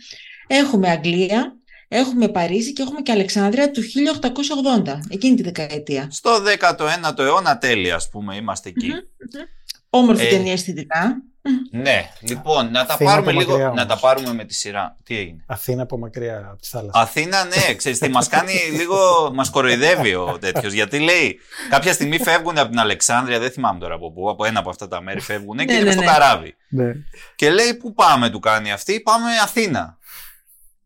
[0.48, 1.56] έχουμε Αγγλία,
[1.88, 6.08] έχουμε Παρίσι και έχουμε και Αλεξάνδρεια του 1880, εκείνη τη δεκαετία.
[6.12, 8.88] Στο 19ο αιώνα τέλεια, ας πούμε, είμαστε εκεί.
[8.88, 8.94] Μμμ.
[9.90, 11.24] Όμορφη Ε, ταινία αισθητικά.
[11.72, 13.52] Ναι, λοιπόν, να τα Αθήνα πάρουμε από λίγο.
[13.52, 13.86] μακριά Να όμως.
[13.86, 14.98] τα πάρουμε με τη σειρά.
[15.04, 17.00] Τι έγινε; Αθήνα από μακριά από τη θάλασσα.
[17.02, 22.20] Αθήνα, ναι, ξέρεις τι, μας κάνει λίγο, μας κοροϊδεύει ο τέτοιος, γιατί λέει, κάποια στιγμή
[22.20, 25.20] φεύγουν από την Αλεξάνδρεια, δεν θυμάμαι τώρα από πού, από ένα από αυτά τα μέρη
[25.20, 26.08] φεύγουν και Ναι, είναι ναι, στο ναι.
[26.08, 26.56] καράβι.
[26.70, 26.92] Ναι.
[27.36, 29.98] Και λέει, πού πάμε, του κάνει αυτή, πάμε Αθήνα.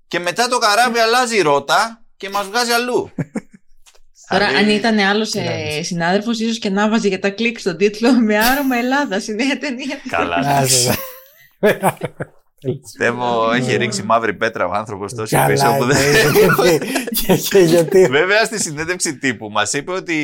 [0.08, 3.12] Και μετά το καράβι αλλάζει ρότα και μας βγάζει αλλού.
[4.30, 5.78] Τώρα, Δηλαδή, αν ήταν άλλος Κοιτάξτε.
[5.78, 9.34] ε, συνάδελφος, ίσως και να βάζει για τα κλικ στον τίτλο με άρωμα Ελλάδας η
[9.34, 9.98] νέα ταινία.
[10.10, 10.36] Καλά.
[10.36, 10.96] Άσε,
[11.60, 11.78] ναι.
[12.82, 15.98] Πιστεύω έχει ρίξει μαύρη πέτρα ο άνθρωπος τόσο Καλά, πίσω που δεν...
[16.63, 16.78] ναι,
[17.10, 20.18] και- και γιατί; Βέβαια στη συνέντευξη τύπου μας είπε ότι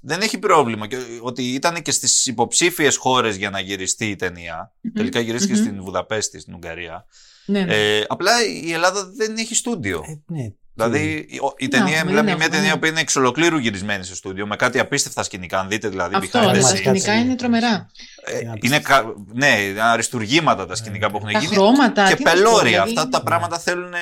[0.00, 4.72] δεν έχει πρόβλημα και ότι ήταν και στις υποψήφιες χώρες για να γυριστεί η ταινία.
[4.94, 5.62] Τελικά γυρίστηκε Μμμ.
[5.62, 7.04] στην Βουδαπέστη, στην Ουγγαρία.
[7.46, 7.74] ναι, ναι.
[7.74, 8.32] Ε, απλά
[8.64, 10.04] η Ελλάδα δεν έχει στούντιο.
[10.08, 10.52] Ε, ναι.
[10.84, 12.78] Δηλαδή η- ο- η Να, ταινία, δεν μιλάμε για μια έχουμε, ταινία ναι.
[12.78, 15.58] που είναι εξ ολοκλήρου γυρισμένη σε στούντιο με κάτι απίστευτα σκηνικά.
[15.60, 16.76] Αν δείτε δηλαδή Αυτό, behind ναι, the τα scenes.
[16.76, 17.90] σκηνικά είναι τρομερά.
[18.24, 21.54] Ε, Είναι είναι κα- ναι, είναι αριστουργήματα τα σκηνικά που έχουν Τα γίνει.
[21.54, 22.08] χρώματα.
[22.08, 22.70] Και τι να σου πω, πελώρια.
[22.70, 22.90] δηλαδή.
[22.90, 23.98] Αυτά τα πράγματα θέλουν ε,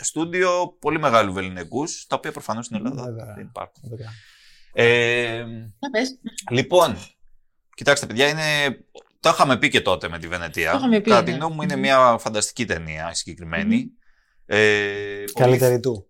[0.00, 3.34] στούντιο πολύ μεγάλου βεληνικούς, τα οποία προφανώς στην Ελλάδα Βέβαια.
[3.36, 3.82] δεν υπάρχουν.
[3.82, 4.10] Θα το κάνω.
[4.72, 5.44] Ε,
[5.78, 6.18] Να πες.
[6.50, 6.96] λοιπόν,
[7.74, 8.42] κοιτάξτε, παιδιά, είναι.
[9.20, 10.70] Το είχαμε πει και τότε με τη Βενετία.
[10.70, 11.36] Το είχαμε πει, Κατά τη ναι.
[11.36, 11.80] γνώμη μου είναι Μμμ.
[11.80, 13.86] μια φανταστική ταινία η συγκεκριμένη.
[14.46, 16.09] Ε, πολύ- Καλύτερη του.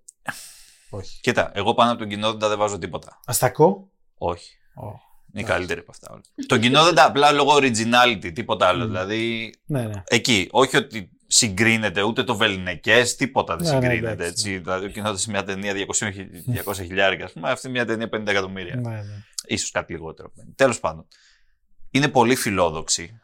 [0.91, 1.21] Όχι.
[1.21, 3.21] Κοίτα, εγώ πάνω από τον κοινότητα δεν βάζω τίποτα.
[3.27, 4.55] Αστακό; Όχι.
[4.75, 4.99] Ω, Είναι
[5.33, 5.53] Εντάξει.
[5.53, 6.21] καλύτερη από αυτά όλα.
[6.47, 8.85] τον κοινότητα απλά λόγω originality, τίποτα άλλο.
[8.85, 8.87] Μμ.
[8.87, 10.03] Δηλαδή, Ναι, ναι.
[10.07, 10.49] εκεί.
[10.51, 14.13] Όχι ότι συγκρίνεται ούτε το βεληνικέ, τίποτα δεν Ναι, ναι, συγκρίνεται.
[14.13, 14.59] εντάξει, έτσι.
[14.59, 16.31] Δηλαδή, ο κοινότητας σε μια ταινία 200, χι-
[16.65, 18.77] 200 χιλιάρικα, ας πούμε, αυτή μια ταινία 50 εκατομμύρια.
[18.77, 19.23] ναι, ναι.
[19.47, 20.33] Ίσως κάτι λιγότερο.
[20.55, 21.07] Τέλος πάντων.
[21.91, 23.21] Είναι πολύ φιλόδοξη.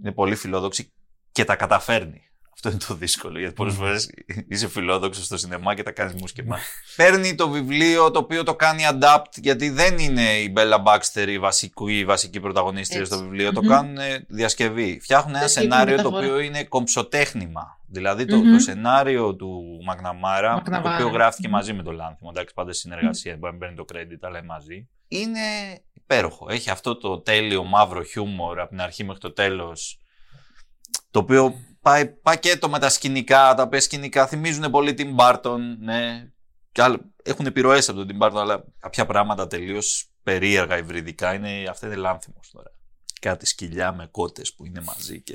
[0.00, 0.92] Είναι πολύ φιλόδοξη
[1.32, 2.30] και τα καταφέρνει.
[2.64, 4.10] Αυτό είναι το δύσκολο, γιατί πολλές φορές
[4.48, 6.58] είσαι φιλόδοξος στο σινεμά και τα κάνεις μουσκεμά.
[6.96, 11.38] Παίρνει το βιβλίο το οποίο το κάνει adapt, γιατί δεν είναι η Bella Baxter η
[11.38, 13.12] βασική, η βασική πρωταγωνίστρια Έτσι.
[13.12, 13.68] στο βιβλίο, το Μμμ.
[13.68, 14.98] κάνουν ε, διασκευή.
[15.02, 16.26] Φτιάχνουν ένα Διασκευή, σενάριο το μεταφορά.
[16.26, 17.80] οποίο είναι κομψοτέχνημα.
[17.86, 18.52] Δηλαδή το, Μμμ.
[18.52, 20.94] το σενάριο του Μακναμάρα, το Μακναμάρα.
[20.94, 21.54] οποίο γράφτηκε Μμμ.
[21.54, 24.46] μαζί με το Λάνθιμο, εντάξει, πάντα σε συνεργασία, μπορεί να παίρνει το credit, αλλά είναι
[24.46, 24.88] μαζί.
[25.08, 25.40] Είναι
[25.92, 26.46] υπέροχο.
[26.50, 29.96] Έχει αυτό το τέλειο μαύρο χιούμορ από την αρχή μέχρι το τέλος
[31.10, 36.26] το οποίο πάει πακέτο με τα σκηνικά, τα οποία σκηνικά θυμίζουν πολύ την Barton, ναι.
[36.72, 41.66] Και άλλα- έχουν επιρροές από τον Tim Burton, αλλά κάποια πράγματα τελείως περίεργα υβριδικά είναι,
[41.70, 42.70] αυτά είναι λάνθιμος τώρα.
[43.20, 45.34] Κάτι σκυλιά με κότες που είναι μαζί και...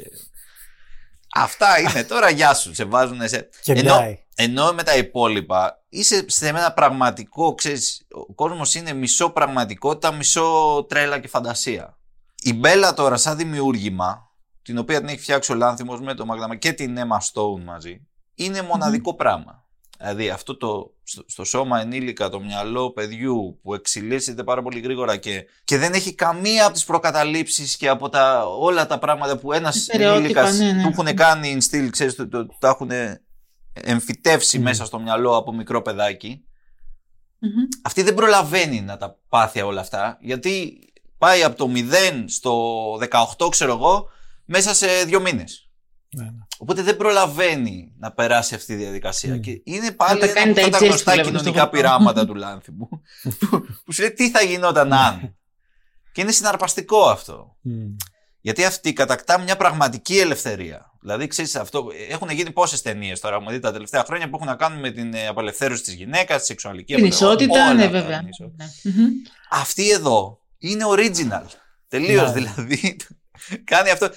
[1.34, 3.50] Αυτά είναι τώρα, γεια σου, σε βάζουν σε...
[3.64, 4.24] Και Ενώ, μπλάει.
[4.36, 10.86] ενώ με τα υπόλοιπα είσαι σε ένα πραγματικό, ξέρεις, ο κόσμος είναι μισό πραγματικότητα, μισό
[10.90, 11.98] τρέλα και φαντασία.
[12.42, 14.27] Η Μπέλα τώρα σαν δημιούργημα,
[14.68, 18.08] την οποία την έχει φτιάξει ο Λάνθιμος με το Μαγδαμα και την Emma Stone μαζί,
[18.34, 19.66] είναι μοναδικό πράγμα.
[19.98, 25.18] Δηλαδή αυτό το στο, στο σώμα ενήλικα, το μυαλό παιδιού που εξελίσσεται πάρα πολύ γρήγορα
[25.18, 29.54] και, και δεν έχει καμία από τις προκαταλήψεις και από τα, όλα τα πράγματα που
[29.54, 30.82] ένας Στερεότυπα, ενήλικας ναι, ναι.
[30.82, 32.92] του έχουν κάνει in still, ξέρεις, το, το, τα έχουν
[33.74, 34.64] εμφυτεύσει Μμμ.
[34.64, 36.46] μέσα στο μυαλό από μικρό παιδάκι.
[37.40, 37.52] Μμμ.
[37.82, 40.80] Αυτή δεν προλαβαίνει να τα πάθει όλα αυτά, γιατί
[41.18, 42.94] πάει από το 0 στο
[43.38, 44.10] 18, ξέρω εγώ,
[44.48, 45.70] μέσα σε δύο μήνες.
[46.16, 46.32] Ναι, ναι.
[46.58, 49.36] Οπότε δεν προλαβαίνει να περάσει αυτή τη διαδικασία.
[49.36, 49.40] Μμ.
[49.40, 51.38] Και είναι πάλι τα ένα κάνει από αυτά τα τα digest γνωστά που λέμε στο
[51.38, 51.80] κοινωνικά γραφείο.
[51.82, 52.90] πειράματα του Λάνθιμου.
[53.40, 55.38] που, που σου λέει τι θα γινόταν αν;
[56.12, 57.58] και είναι συναρπαστικό αυτό.
[57.62, 57.96] Μμ.
[58.42, 60.92] Γιατί αυτή κατακτά μια πραγματική ελευθερία.
[61.02, 64.48] Δηλαδή, ξέρεις, αυτό, έχουν γίνει πόσες ταινίες τώρα, μου δείτε τα τελευταία χρόνια που έχουν
[64.48, 67.86] να κάνουν με την ε, απελευθέρωση της γυναίκας, τη σεξουαλική Την απελευθέρωση, ισότητα, όλα ναι,
[67.86, 68.20] αυτά, βέβαια.
[68.20, 68.66] την ισότητα.
[68.82, 68.92] Ναι.
[68.92, 69.08] Μμμ.
[69.50, 71.46] Αυτή εδώ είναι original.
[71.88, 72.32] Τελείως Ναι.
[72.34, 72.98] δηλαδή.
[73.72, 74.10] Κάνει αυτό.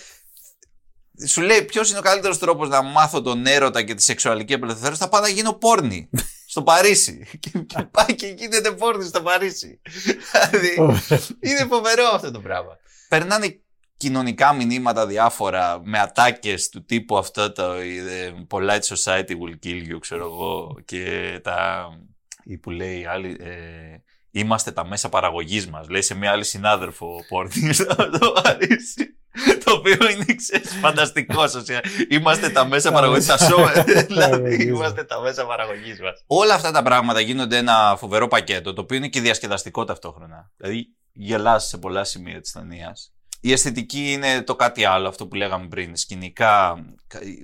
[1.27, 5.01] Σου λέει ποιος είναι ο καλύτερος τρόπος να μάθω τον έρωτα και τη σεξουαλική απελευθέρωση.
[5.01, 6.11] Θα πάω να γίνω πόρνη
[6.47, 7.27] στο Παρίσι.
[7.41, 9.81] και και πάει και γίνεται πόρνη στο Παρίσι.
[10.51, 11.01] δηλαδή
[11.41, 12.79] είναι φοβερό αυτό το πράγμα.
[13.09, 13.61] Περνάνε
[13.97, 19.99] κοινωνικά μηνύματα διάφορα με ατάκες του τύπου αυτό το ε, polite society will kill you
[20.01, 21.89] ξέρω εγώ και τα
[22.45, 27.25] ή που λέει άλλη ε, είμαστε τα μέσα παραγωγής μας λέει σε μια άλλη συνάδελφο
[27.29, 29.20] πόρνη στο το Παρίσι
[29.65, 31.81] το οποίο είναι ξέρεις, φανταστικός σωσία.
[32.09, 33.27] Είμαστε τα μέσα Τα παραγωγής.
[33.27, 33.71] μέσα τα σώμα
[34.09, 36.23] δηλαδή παραγωγής είμαστε τα μέσα παραγωγής μας.
[36.27, 40.51] Όλα αυτά τα πράγματα γίνονται ένα φοβερό πακέτο το οποίο είναι και διασκεδαστικό ταυτόχρονα.
[40.57, 43.13] Δηλαδή γελάς σε πολλά σημεία της ταινίας.
[43.41, 45.97] Η αισθητική είναι το κάτι άλλο, αυτό που λέγαμε πριν.
[45.97, 46.85] Σκηνικά,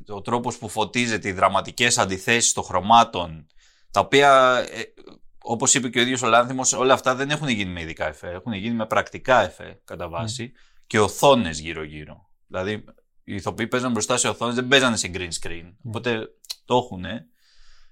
[0.08, 3.46] ο τρόπος που φωτίζεται, οι δραματικές αντιθέσεις των χρωμάτων,
[3.90, 4.82] τα οποία, ε,
[5.38, 8.30] όπως είπε και ο ίδιος ο Λάνθιμος, όλα αυτά δεν έχουν γίνει με ειδικά εφέ,
[8.30, 10.52] έχουν γίνει με πρακτικά εφέ κατά βάση
[10.86, 12.28] και οθόνες γύρω-γύρω.
[12.46, 12.72] Δηλαδή,
[13.24, 16.28] οι ηθοποιοί παίζαν μπροστά σε οθόνες, δεν παίζανε σε green screen, οπότε
[16.64, 17.04] το έχουν.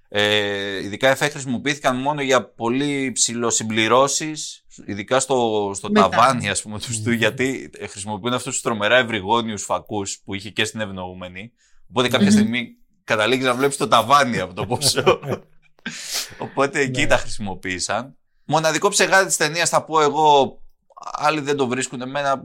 [0.09, 6.09] Ε, ειδικά εφέ χρησιμοποιήθηκαν μόνο για πολύ ψηλοσυμπληρώσεις, ειδικά στο, στο Μετά.
[6.09, 10.49] ταβάνι, ας πούμε, τους στου, γιατί ε, χρησιμοποιούν αυτούς τους τρομερά ευρυγόνιους φακούς που είχε
[10.49, 11.51] και στην ευνοούμενη.
[11.89, 12.33] Οπότε κάποια Μμμ.
[12.33, 12.67] στιγμή
[13.03, 15.19] καταλήγεις να βλέπεις το ταβάνι από το ποσό.
[16.37, 17.07] Οπότε εκεί Ναι.
[17.07, 18.17] τα χρησιμοποίησαν.
[18.45, 20.59] Μοναδικό ψεγάδι της ταινίας θα πω εγώ,
[21.11, 22.43] άλλοι δεν το βρίσκουν εμένα,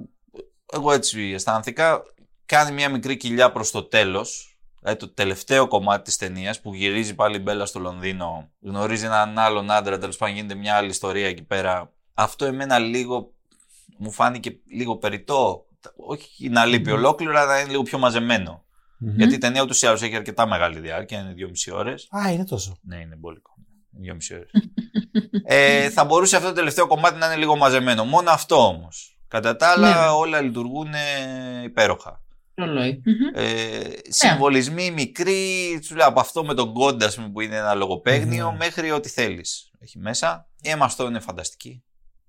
[0.72, 2.02] εγώ έτσι αισθάνθηκα.
[2.46, 4.58] Κάνει μια μικρή κοιλιά προς το τέλος.
[4.80, 9.38] Δηλαδή το τελευταίο κομμάτι της ταινίας που γυρίζει πάλι η Μπέλα στο Λονδίνο, γνωρίζει έναν
[9.38, 11.92] άλλον άντρα, τέλος πάντων γίνεται μια άλλη ιστορία εκεί πέρα.
[12.14, 13.32] Αυτό εμένα λίγο
[13.98, 15.64] μου φάνηκε λίγο περιττό.
[15.96, 18.64] Όχι να λείπει ολόκληρο, αλλά να είναι λίγο πιο μαζεμένο.
[18.98, 19.16] Μμμ.
[19.16, 22.08] Γιατί η ταινία ούτως ή άλλως έχει αρκετά μεγάλη διάρκεια, είναι 2,5 ώρες.
[22.10, 22.78] Α, είναι τόσο.
[22.82, 23.50] Ναι, είναι μπόλικο.
[24.04, 24.50] 2,5 ώρες.
[25.44, 28.04] ε, θα μπορούσε αυτό το τελευταίο κομμάτι να είναι λίγο μαζεμένο.
[28.04, 29.19] Μόνο αυτό όμως.
[29.30, 30.06] Κατά τα άλλα, Ναι.
[30.10, 32.22] όλα λειτουργούν ε, υπέροχα.
[32.54, 33.02] Ρολόι.
[33.04, 33.44] Μμμ.
[33.44, 37.74] Ε, συμβολισμοί μικροί, σου λέω από αυτό με τον κόντα ας πούμε, που είναι ένα
[37.74, 38.56] λογοπαίγνιο, Ναι.
[38.56, 39.70] μέχρι ό,τι θέλεις.
[39.80, 40.48] Έχει μέσα.
[40.62, 41.82] Η Emma Stone είναι φανταστική.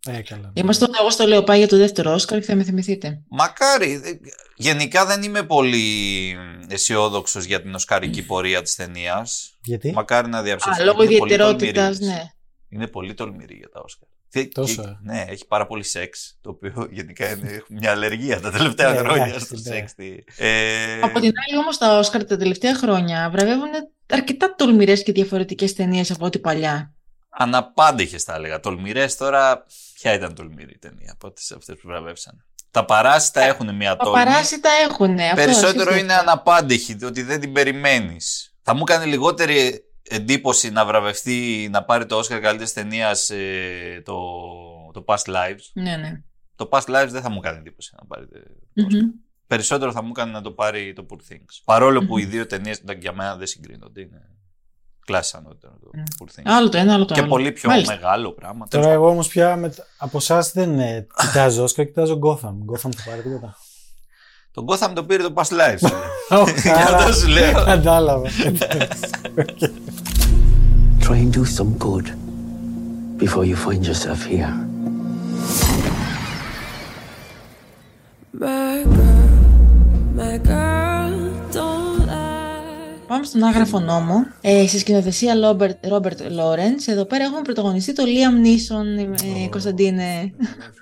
[0.07, 0.51] Ε, καλά.
[0.55, 3.21] Είμαστε εγώ στο λέω πάει για το δεύτερο Όσκαρ και θα με θυμηθείτε.
[3.29, 3.91] Μακάρι.
[4.03, 4.11] ε,
[4.55, 6.35] Γενικά δεν είμαι πολύ
[6.67, 9.57] αισιόδοξος για την οσκαρική πορεία της ταινίας.
[9.63, 10.81] Γιατί; Μακάρι να διαψευστεί.
[10.81, 12.17] Α, λόγω Είναι πολύ ιδιαιτερότητας, τολμηρή.
[12.19, 12.23] ναι.
[12.71, 14.07] Είναι πολύ τολμηρή για τα Όσκαρ.
[14.29, 14.97] Και- Τόσο, και- ε.
[15.01, 16.37] ναι, έχει πάρα πολύ σεξ.
[16.41, 19.75] Το οποίο γενικά είναι έχουμε μια αλλεργία τα τελευταία Ναι, χρόνια εντάξει, στο ναι.
[19.75, 19.93] σεξ.
[19.93, 20.15] τι.
[20.37, 23.69] Ε, Από την άλλη όμως τα Όσκαρ τα τελευταία χρόνια βραβεύουν
[24.09, 26.93] αρκετά τολμηρές και διαφορετικές ταινίες από ό,τι παλιά.
[27.29, 28.59] Αναπάντεχες θα έλεγα.
[28.59, 29.65] Τολμηρές τώρα.
[29.93, 32.45] Ποια ήταν τολμηρή η ταινία από αυτές που βραβεύσαν.
[32.71, 34.23] Τα παράσιτα έχουν μια Τα τόλμη.
[34.23, 35.15] παράσιτα έχουν.
[35.35, 38.55] Περισσότερο είναι αναπάντεχη, ότι δεν την περιμένεις.
[38.63, 39.83] Θα μου κάνει λιγότερη
[40.15, 43.31] εντύπωση να βραβευτεί, να πάρει το Oscar καλύτερης ταινίας
[44.03, 44.15] το,
[44.93, 45.65] το Past Lives.
[45.73, 46.21] Ναι, ναι.
[46.55, 48.37] Το Past Lives δεν θα μου κάνει εντύπωση να πάρει το
[48.73, 48.85] Μμμ.
[48.85, 49.05] Oscar.
[49.47, 51.61] περισσότερο θα μου έκανε να το πάρει το Poor Things.
[51.63, 54.01] Παρόλο που οι δύο ταινίες για μένα δεν συγκρίνονται.
[54.01, 54.25] Είναι
[55.05, 56.43] κλάση ανώτερο το Poor Things.
[56.45, 57.29] Άλλο το ένα, άλλο το Και άλλο.
[57.29, 57.93] πολύ πιο Μάλιστα.
[57.95, 58.67] μεγάλο πράγμα.
[58.67, 62.55] Τώρα Τέλος εγώ όμως πια με, από εσάς δεν ε, κοιτάζω Όσκαρ, κοιτάζω Gotham.
[62.73, 63.57] Gotham θα πάρει τίποτα.
[64.53, 65.91] Το Gotham το πήρε το Past Lives.
[66.63, 67.63] Για αυτό σου λέω.
[67.65, 68.29] Κατάλαβα.
[71.03, 72.07] Try and do some good
[73.17, 74.53] before you find yourself here.
[78.39, 79.35] My girl,
[80.19, 81.13] my girl,
[81.53, 83.05] don't lie.
[83.07, 84.25] Πάμε στον άγραφο νόμο.
[84.41, 85.33] Ε, στη σκηνοθεσία
[85.89, 86.79] Ρόμπερτ Λόρεντ.
[86.85, 88.85] Εδώ πέρα έχουμε πρωταγωνιστεί το Liam Neeson,
[89.43, 90.33] ε, Κωνσταντίνε.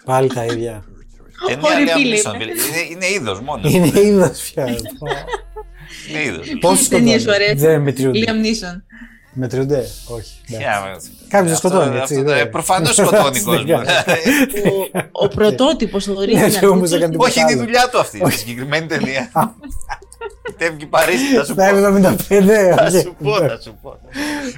[0.05, 0.83] Πάλι τα ίδια.
[1.47, 2.15] Ταινία Ωραία, Liam φίλε.
[2.17, 2.51] Neeson, φίλε.
[2.51, 3.73] Είναι, είναι είδος μόνος.
[3.73, 4.65] Είναι είδος πια.
[6.09, 6.47] Είναι είδος.
[6.59, 7.43] Πόσοι ταινίες σου σκοτώνουν.
[7.49, 8.19] αρέσουν; Δεν μετριούνται.
[8.25, 8.81] Liam Neeson.
[9.33, 9.85] Μετριούνται.
[10.07, 10.31] Όχι.
[10.49, 11.09] εντάξει.
[11.27, 13.63] Κάποιος Αυτό- σκοτώνει, έτσι, αυτό- δεν- ε, Προφανώς σκοτώνει κόσμο.
[13.63, 13.87] Δεν
[15.11, 17.63] Ο, ο πρωτότυπος θεωρείται Ναι, να και όμως έκανε τίποτα Όχι, είναι η άλλο.
[17.63, 18.17] δουλειά του αυτή.
[18.25, 19.31] Στη συγκεκριμένη ταινία.
[20.57, 21.61] Τεύγει Παρίσι, θα σου πω.
[21.61, 22.75] Στα 75.
[22.75, 22.99] Θα όχι.
[22.99, 23.99] σου πω, θα σου πω.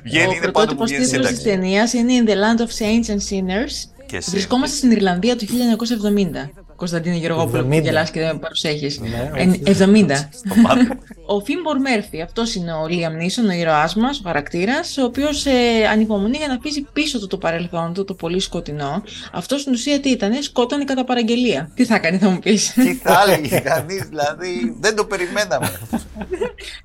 [0.03, 1.59] Βγαίνει, Ο είναι πάνω που πρωτότυπος βγαίνει τίτλος της σύνταξη.
[1.59, 3.73] ταινίας είναι In the Land of Saints and Sinners.
[4.11, 4.29] Και εσύ.
[4.29, 6.49] Βρισκόμαστε στην Ιρλανδία του 1970.
[6.75, 7.81] Κωνσταντίνο Γεωργόπουλο που 70.
[7.81, 8.99] γελάς και δεν με παρουσέχεις.
[8.99, 9.61] Ναι, Ε, όχι.
[9.65, 10.29] 70.
[10.31, 10.87] Στο μάτι.
[11.25, 15.45] Ο Φίμπορ Μέρφυ, αυτός είναι ο Λίαμ Νίσον, ο ήρωάς μας, ο χαρακτήρας, ο οποίος
[15.45, 15.51] ε,
[15.91, 19.03] ανυπομονεί για να αφήσει πίσω του το παρελθόν του, το πολύ σκοτεινό.
[19.31, 21.71] Αυτό στην ουσία τι ήταν, σκότωνε κατά παραγγελία.
[21.75, 25.71] Τι θα κάνει, θα μου πεις; Τι θα έλεγε κανείς, δηλαδή δεν το περιμέναμε.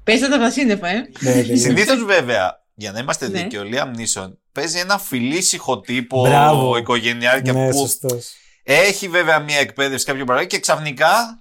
[0.04, 1.08] Πέστε τα από τα σύννεφα, ε.
[1.20, 1.56] Ναι, ναι, ναι.
[1.56, 3.38] Συνήθως βέβαια, για να είμαστε Ναι.
[3.42, 6.76] δίκαιοι, ο Λίαμ Νίσον παίζει ένα φιλήσυχο τύπο Μπράβο.
[6.76, 8.32] οικογενειάρχη Ναι, που σωστός.
[8.62, 11.40] έχει βέβαια μια εκπαίδευση κάποιο πράγμα και ξαφνικά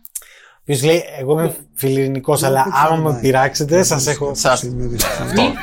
[0.63, 4.31] Ποιος λέει, εγώ είμαι φιλιρινικός, αλλά άμα με πειράξετε, σας έχω...
[4.35, 4.63] σας...
[4.63, 5.23] Il mio destino.
[5.25, 5.53] Αυτό.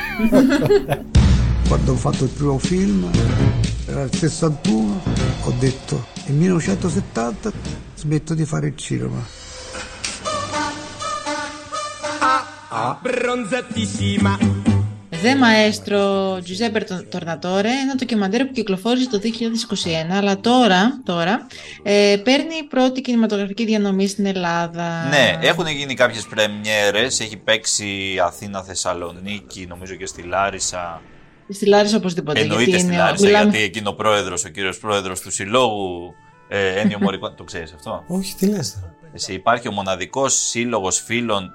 [1.68, 3.10] Quando ho fatto il primo film,
[3.88, 5.02] era il 61,
[5.46, 7.52] ho detto nel 1970
[7.96, 9.20] smetto di fare il cinema.
[15.22, 19.20] Δε Μαέστρο Τζουζέμπερ Τορνατόρε, ένα ντοκιμαντέρ που κυκλοφόρησε το
[20.10, 21.46] 2021, αλλά τώρα, τώρα
[21.82, 25.08] ε, παίρνει πρώτη κινηματογραφική διανομή στην Ελλάδα.
[25.10, 31.00] Ναι, έχουν γίνει κάποιες πρεμιέρες, έχει παίξει Αθήνα, Θεσσαλονίκη, νομίζω και στη Λάρισα.
[31.48, 32.40] Στη Λάρισα οπωσδήποτε.
[32.40, 36.14] Εννοείται γιατί στη είναι- Λάρισα, μιλάμε- γιατί εκείνο ο πρόεδρος, ο κύριος πρόεδρος του Συλλόγου
[36.48, 38.94] ε, Ένιο Μωρικών, το ξέρεις αυτό; Όχι, τι λες τώρα.
[39.14, 41.50] Εσύ, υπάρχει ο μοναδικός σύλλογος φίλων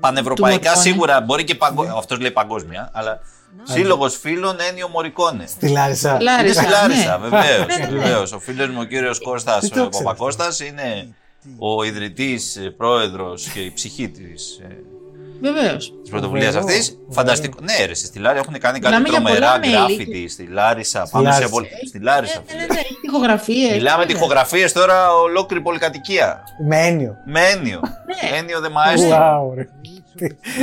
[0.00, 0.90] πανευρωπαϊκά Μωρικόνε.
[0.90, 3.20] σίγουρα, μπορεί και παγκόσμια, αυτός λέει παγκόσμια, αλλά
[3.62, 5.46] σύλλογος φίλων Ένιο Μωρικόνε.
[5.46, 6.20] Στη Λάρισα.
[6.20, 6.42] Λάρισα.
[6.44, 7.28] Είναι στη Λάρισα, ναι.
[7.28, 7.66] βεβαίως.
[7.66, 7.98] Ναι, ναι, ναι.
[7.98, 8.32] Βεβαίως.
[8.32, 11.14] Ο φίλος μου, ο κύριος Κώστας Τι το ξέρεις Παπακώστας, είναι
[11.58, 14.60] ο ιδρυτής, πρόεδρος και η ψυχή της
[15.40, 15.92] Βεβαίως.
[16.02, 16.88] της πρωτοβουλίας Ωραίο, αυτής.
[16.90, 17.12] ωραίο.
[17.12, 17.58] Φανταστικό.
[17.62, 19.72] Ναι, ρε, στη Λάρισα έχουν κάνει κάτι Μιλάμε για τρομερά πολλά μέλη.
[19.96, 21.08] γκράφιτι στη Λάρισα.
[21.10, 21.50] Πάνω σε Λάρισα.
[21.50, 21.68] πολύ.
[21.88, 22.42] Στη Λάρισα.
[22.46, 23.72] Ναι, ναι, ναι, έχει τυχογραφίες.
[23.72, 26.42] Μιλάμε τυχογραφίες τώρα ολόκληρη πολυκατοικία.
[26.68, 27.16] Με έννοιο.
[27.26, 27.80] Με έννοιο.
[27.82, 28.36] Ναι.
[28.38, 29.52] Έννοιο δε μαέστρο.
[29.52, 29.66] Wow, ρε.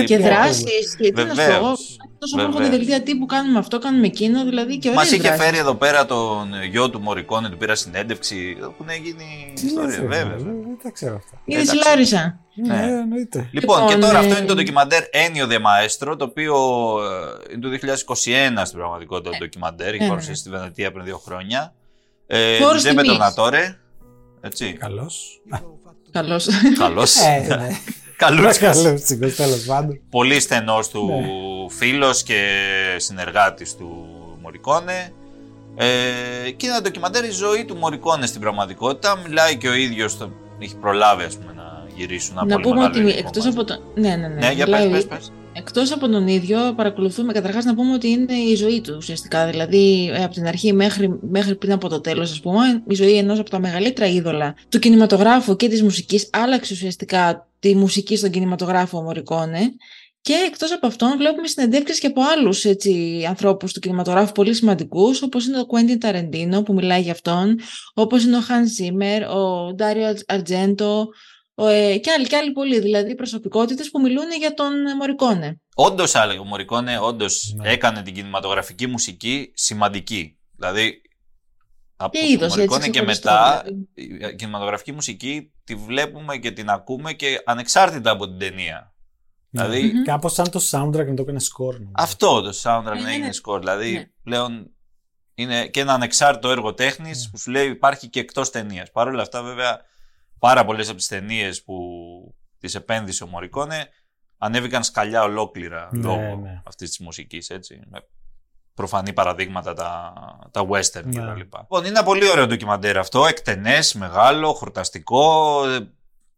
[0.06, 0.96] Και Λοιπόν, δράσεις.
[0.98, 1.52] Και τι να σου πω, εγώ.
[1.52, 1.98] Βεβαίως.
[2.24, 2.78] Τόσο που έρχονται Βεβαίως.
[2.86, 5.44] δελτία τύπου κάνουμε αυτό, κάνουμε εκείνο, δηλαδή και Μας ωραίες είχε δράσεις.
[5.46, 8.58] φέρει εδώ πέρα τον γιο του Μωρικόνε, του πήρα συνέντευξη.
[8.60, 10.36] Έχουν γίνει Τι λες, ιστορία, ρε, βέβαια.
[10.38, 11.42] Δεν τα ξέρω αυτά.
[11.46, 11.90] Είναι στη Εντάξει.
[11.90, 12.40] Λάρισα.
[12.56, 13.50] Ναι, εννοείται.
[13.52, 16.56] Λοιπόν, και Λοιπόν, τώρα ε, αυτό είναι το ντοκιμαντέρ Ένιο Δε Maestro, το οποίο
[17.50, 17.88] ε, είναι το
[18.58, 21.74] 2021 στην πραγματικότητα το ντοκιμαντέρ, έχει ναι, παρουσιαστεί στη Βενετία πριν δύο χρόνια.
[22.28, 23.18] Ε, Φόρος Τζέμπε τιμής.
[23.18, 23.78] Τορνατόρε.
[24.42, 24.74] Έτσι.
[24.74, 25.42] Καλός.
[26.12, 26.40] Καλώ.
[26.78, 27.16] Καλός.
[28.28, 28.42] Ε, ναι.
[28.42, 28.58] Καλούς.
[28.58, 30.00] Καλός τσίκος, τέλος πάντων.
[30.10, 31.76] Πολύ στενός του Ναι.
[31.78, 32.42] φίλος και
[32.98, 34.06] συνεργάτης του
[34.42, 35.12] Μωρικόνε.
[35.76, 35.86] Ε,
[36.52, 39.22] και είναι ένα ντοκιμαντέρ η ζωή του Μωρικόνε στην πραγματικότητα.
[39.28, 42.76] Μιλάει και ο ίδιος, το, έχει προλάβει ας πούμε, να γυρίσουν ένα Να πολύ πούμε
[42.76, 43.58] μεγάλο ότι υλικό εκτός μαζί.
[43.58, 43.80] από τον.
[43.96, 44.34] Ναι, ναι, ναι.
[44.48, 45.32] Ναι, για μιλάει πες, ο- πες, πες.
[45.56, 49.50] Εκτός από τον ίδιο, παρακολουθούμε καταρχάς να πούμε ότι είναι η ζωή του ουσιαστικά.
[49.50, 53.18] Δηλαδή, ε, από την αρχή μέχρι, μέχρι πριν από το τέλος, ας πούμε, η ζωή
[53.18, 58.30] ενός από τα μεγαλύτερα είδωλα του κινηματογράφου και της μουσικής άλλαξε ουσιαστικά τη μουσική στον
[58.30, 59.60] κινηματογράφο ο Μωρικόνε.
[60.22, 65.22] Και εκτός από αυτόν βλέπουμε συνεντεύξεις και από άλλους έτσι, ανθρώπους του κινηματογράφου πολύ σημαντικούς,
[65.22, 67.60] όπως είναι ο Quentin Tarantino που μιλάει για αυτόν,
[67.94, 71.08] όπως είναι ο Hans Zimmer, ο Dario Argento, ο,
[71.56, 75.62] ε, και άλλοι και άλλοι πολλοί, δηλαδή προσωπικότητες που μιλούν για τον ε, Μωρικόνε.
[75.76, 77.70] Όντως, έλεγε ο Μωρικόνε, όντως Ναι.
[77.72, 80.38] έκανε την κινηματογραφική μουσική σημαντική.
[80.56, 81.02] Δηλαδή,
[81.96, 84.32] από Και τον είδος, έτσι, Μωρικόνε και ξεχωριστό, μετά, δηλαδή.
[84.32, 88.94] η κινηματογραφική μουσική τη βλέπουμε και την ακούμε και ανεξάρτητα από την ταινία.
[89.50, 90.04] Δηλαδή, Μμμ.
[90.04, 91.74] Κάπως σαν το soundtrack να το έκανε score.
[91.74, 91.92] νομίζω.
[91.94, 93.32] αυτό το soundtrack Ναι, να ναι, έγινε ναι.
[93.46, 93.60] score.
[93.60, 94.06] Δηλαδή, Ναι.
[94.24, 94.72] πλέον
[95.36, 98.92] είναι και ένα ανεξάρτητο έργο τέχνης που σου λέει υπάρχει και εκτός ταινίας.
[98.92, 99.80] Παρ' όλα αυτά, βέβαια,
[100.48, 101.76] πάρα πολλές από τις ταινίες που
[102.60, 103.88] τις επένδυσε ο Μωρικόνε
[104.38, 106.62] ανέβηκαν σκαλιά ολόκληρα Ναι, λόγω ναι.
[106.66, 107.80] αυτής της μουσικής, έτσι.
[107.90, 108.00] Με
[108.74, 110.14] προφανή παραδείγματα τα,
[110.52, 111.20] τα western Ναι.
[111.22, 111.38] κλπ.
[111.38, 115.80] Λοιπόν, είναι ένα πολύ ωραίο ντοκιμαντέρ αυτό, εκτενές, μεγάλο, χορταστικό, ε,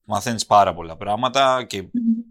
[0.04, 1.84] μαθαίνεις πάρα πολλά πράγματα και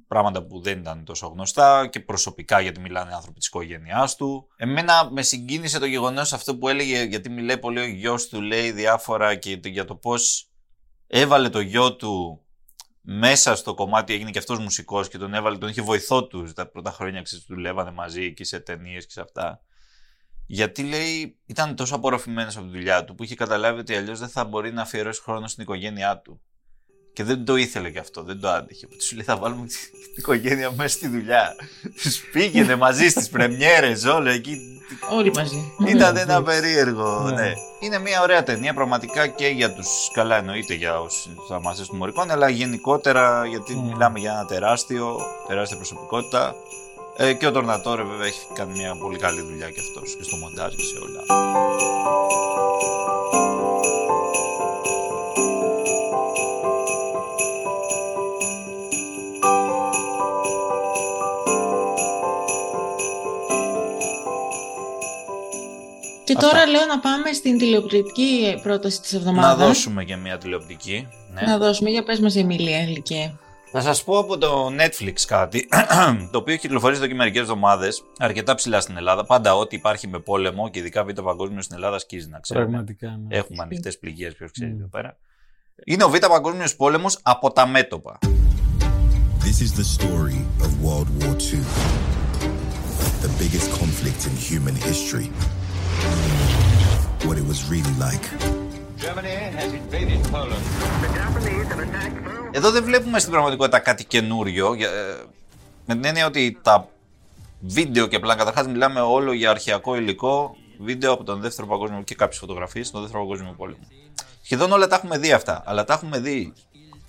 [0.08, 4.48] πράγματα που δεν ήταν τόσο γνωστά και προσωπικά γιατί μιλάνε άνθρωποι της οικογένειάς του.
[4.56, 8.70] Εμένα με συγκίνησε το γεγονός αυτό που έλεγε γιατί μιλάει πολύ ο γιος του, λέει
[8.72, 10.48] διάφορα και το- για το πώς
[11.16, 12.42] έβαλε το γιο του
[13.00, 16.66] μέσα στο κομμάτι, έγινε και αυτός μουσικός και τον έβαλε, τον είχε βοηθό του τα
[16.66, 19.60] πρώτα χρόνια, ξέρεις, που δουλεύανε μαζί και σε ταινίες και σε αυτά.
[20.46, 24.28] Γιατί λέει, ήταν τόσο απορροφημένος από τη δουλειά του που είχε καταλάβει ότι αλλιώς δεν
[24.28, 26.40] θα μπορεί να αφιερώσει χρόνο στην οικογένειά του.
[27.14, 28.86] Και δεν το ήθελε και αυτό, δεν το άντυχε.
[28.86, 31.54] Οπότε σου λέει θα βάλουμε την οικογένεια μέσα στη δουλειά.
[32.02, 34.58] Τους πήγαινε μαζί στις πρεμιέρες, όλο εκεί.
[35.10, 35.72] Όλοι μαζί.
[35.86, 37.20] Ήταν ένα περίεργο.
[37.20, 37.42] Ναι.
[37.42, 37.52] Ναι.
[37.80, 39.88] Είναι μια ωραία ταινία πραγματικά και για τους.
[40.12, 45.16] Καλά, εννοείται για όσους θα μας του μορικών, αλλά γενικότερα γιατί μιλάμε για ένα τεράστιο,
[45.48, 46.54] τεράστια προσωπικότητα.
[47.16, 50.36] Ε, και ο Τορνατόρε βέβαια έχει κάνει μια πολύ καλή δουλειά και αυτός και στο
[50.36, 51.22] μοντάζ και σε όλα.
[66.34, 69.58] Και τώρα λέω να πάμε στην τηλεοπτική πρόταση της εβδομάδας.
[69.58, 71.08] Να δώσουμε και μια τηλεοπτική.
[71.34, 71.40] Ναι.
[71.40, 71.90] Να δώσουμε.
[71.90, 73.38] Για πες μας Εμίλια Γλυκέ.
[73.76, 75.68] Θα σας πω από το Netflix κάτι,
[76.32, 79.24] το οποίο κυκλοφορεί εδώ και μερικές εβδομάδες, αρκετά ψηλά στην Ελλάδα.
[79.24, 82.66] Πάντα ό,τι υπάρχει με πόλεμο και ειδικά β' παγκόσμιο στην Ελλάδα σκίζει να ξέρουμε.
[82.66, 83.20] Πραγματικά.
[83.28, 83.36] Ναι.
[83.36, 85.16] Έχουμε ανοιχτές πληγές, ποιος ξέρει εδώ πέρα.
[85.84, 88.18] Είναι ο Β' Παγκόσμιος Πόλεμος από τα μέτωπα.
[89.44, 91.64] This is the story of World War II,
[93.24, 95.28] the biggest conflict in human history.
[97.26, 98.26] What it was really like.
[102.52, 104.74] Εδώ δεν βλέπουμε στην πραγματικότητα κάτι καινούριο.
[104.74, 105.22] για- ε,
[105.86, 106.88] Με την έννοια ότι τα
[107.60, 112.14] βίντεο και απλά καταρχάς μιλάμε όλο για αρχαιακό υλικό, βίντεο από τον Δεύτερο Παγκόσμιο και
[112.14, 113.78] κάποιες φωτογραφίες στον Δεύτερο Παγκόσμιο Πόλεμο.
[114.42, 116.52] Σχεδόν όλα τα έχουμε δει αυτά, αλλά τα έχουμε δει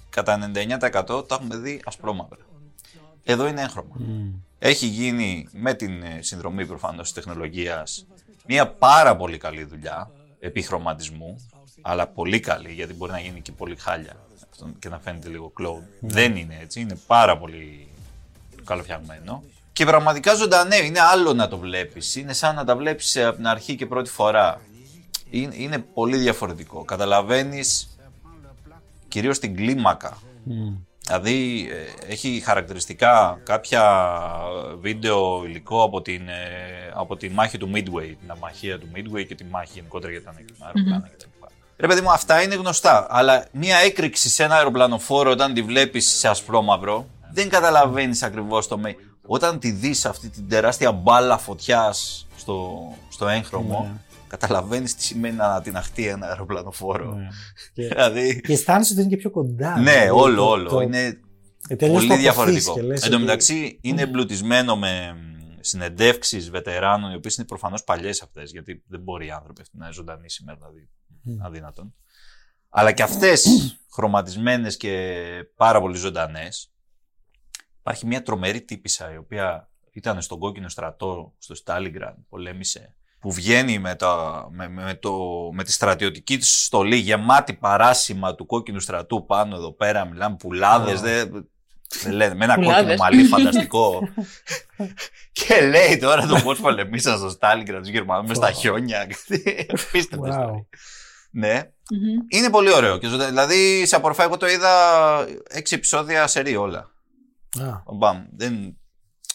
[0.10, 2.46] κατά 99% τα έχουμε δει ασπρόμαυρα.
[3.24, 3.96] Εδώ είναι έγχρωμα.
[4.60, 8.06] Έχει γίνει με την ε, συνδρομή προφανώς της τεχνολογίας
[8.46, 11.48] μια πάρα πολύ καλή δουλειά επιχρωματισμού,
[11.82, 14.16] αλλά πολύ καλή γιατί μπορεί να γίνει και πολύ χάλια
[14.52, 15.84] αυτό και να φαίνεται λίγο κλόουν.
[16.00, 17.88] Δεν είναι έτσι, είναι πάρα πολύ
[18.64, 19.44] καλοφτιαγμένο.
[19.74, 23.48] Και πραγματικά ζωντανέ, είναι άλλο να το βλέπεις, είναι σαν να τα βλέπεις από την
[23.48, 24.62] αρχή και πρώτη φορά.
[25.30, 26.84] Είναι, είναι πολύ διαφορετικό.
[26.84, 27.98] Καταλαβαίνεις
[29.08, 30.18] κυρίως την κλίμακα
[31.06, 34.12] Δηλαδή ε, έχει χαρακτηριστικά κάποια
[34.80, 39.36] βίντεο υλικό από την, ε, από τη μάχη του Midway, την αμαχία του Midway και
[39.36, 40.34] τη μάχη γενικότερα για τα
[40.66, 41.28] αεροπλάνα κτλ.
[41.78, 43.08] Ρε παιδί μου, αυτά είναι γνωστά.
[43.10, 48.78] Αλλά μία έκρηξη σε ένα αεροπλανοφόρο όταν τη βλέπεις σε ασπρόμαυρο, δεν καταλαβαίνεις ακριβώς το
[48.78, 48.96] με.
[49.26, 55.62] Όταν τη δεις αυτή την τεράστια μπάλα φωτιάς στο, στο έγχρωμο, καταλαβαίνεις τι σημαίνει να
[55.62, 57.18] την αχτεί ένα αεροπλανοφόρο.
[57.74, 58.42] Και, δηλαδή.
[58.42, 59.80] και αισθάνεσαι ότι είναι και πιο κοντά.
[59.80, 60.70] Ναι, δηλαδή, όλο, το- όλο.
[60.70, 61.20] το- είναι
[61.68, 62.74] ε, τελείως πολύ το αποφύγεις διαφορετικό.
[62.74, 65.16] και λες Εν τω ότι- μεταξύ είναι εμπλουτισμένο με
[65.60, 69.86] συνεντεύξεις βετεράνων, οι οποίες είναι προφανώς παλιές αυτές, γιατί δεν μπορεί οι άνθρωποι αυτοί να
[69.86, 70.90] είναι ζωντανοί σήμερα, δηλαδή
[71.44, 71.96] αδύνατον.
[72.70, 73.46] Αλλά και αυτές
[73.92, 75.14] χρωματισμένες και
[75.56, 76.70] πάρα πολύ ζωντανές.
[77.80, 83.80] Υπάρχει μια τρομερή τύπησα η οποία ήταν στον κόκκινο στρατό στο Στάλιγκραντ, πολέμησε, που βγαίνει
[83.80, 85.18] με, τα, με, με, το,
[85.54, 91.02] με τη στρατιωτική της στολή γεμάτη παράσημα του κόκκινου στρατού πάνω εδώ πέρα, μιλάμε πουλάδες,
[91.02, 91.50] δεν,
[92.02, 92.78] δεν λένε, με ένα Πουλάδες.
[92.78, 94.10] κόκκινο μαλλί φανταστικό.
[95.40, 99.02] και λέει τώρα το πώς πολεμήσαν στο Στάλιγκραντ τους Γερμανούς μες στα χιόνια.
[99.02, 99.98] Απίστευτη Wow.
[99.98, 100.66] ιστορία.
[101.32, 101.54] Ναι.
[101.92, 102.26] Μμμ.
[102.28, 102.98] Είναι πολύ ωραίο.
[102.98, 103.30] Και ζωντανό.
[103.30, 104.72] δηλαδή, σε απορροφά, εγώ το είδα
[105.48, 106.92] έξι επεισόδια σε όλα.
[107.60, 108.26] Α, Μπαμ.
[108.36, 108.78] Δεν...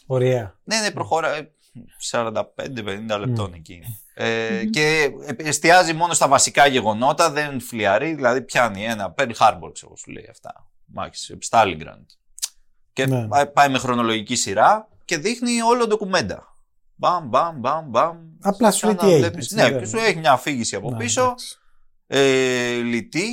[0.06, 0.58] ωραία.
[0.64, 1.50] Ναι, ναι, προχώρα.
[1.74, 1.80] Ε,
[2.10, 3.82] 45-50 λεπτών εκεί.
[4.14, 9.96] Ε, και εστιάζει μόνο στα βασικά γεγονότα, δεν φλιαρεί, δηλαδή πιάνει ένα Pearl Harbor, ξέρω,
[9.96, 10.70] σου λέει αυτά.
[10.84, 12.04] Μάχης, Stalingrad.
[12.92, 13.28] Και Ναι.
[13.28, 16.54] πάει, πάει με χρονολογική σειρά και δείχνει όλο ντοκουμέντα.
[16.94, 18.18] Μπαμ, μπαμ, μπαμ, μπαμ.
[18.40, 20.32] Απλά σου λέει Σαν τι να έγινε, βλέπεις- έτσι, Ναι, δεν- και σου έχει μια
[20.32, 21.56] αφήγηση από Ναι, πίσω εντάξει.
[22.06, 23.28] ε, λιτή,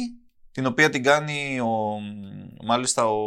[0.52, 2.00] την οποία την κάνει ο,
[2.65, 3.17] μάλιστα ο,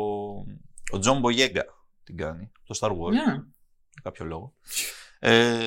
[0.93, 1.65] ο Τζον Μπογιέγκα
[2.05, 4.53] την κάνει, το Star Wars, Ναι, για κάποιο λόγο.
[5.23, 5.59] Ε,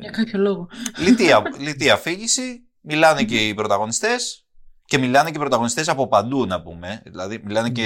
[0.00, 0.68] για κάποιο λόγο.
[0.98, 4.46] λιτή, α- λιτή αφήγηση, μιλάνε και οι πρωταγωνιστές
[4.84, 7.84] και μιλάνε και οι πρωταγωνιστές από παντού να πούμε, δηλαδή μιλάνε και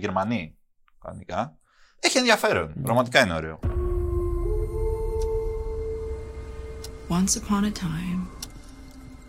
[0.00, 0.56] Γερμανοί
[1.04, 1.56] κανονικά.
[2.00, 3.58] Έχει ενδιαφέρον, πραγματικά είναι ωραίο.
[7.08, 8.20] Once upon a time,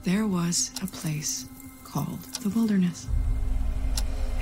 [0.03, 1.45] there was a place
[1.91, 2.99] called the wilderness.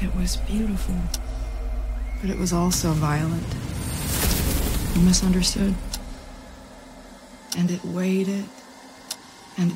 [0.05, 0.99] It was beautiful,
[2.20, 3.49] but it was also violent
[4.93, 5.74] and misunderstood;
[7.58, 8.45] And it waited
[9.58, 9.72] and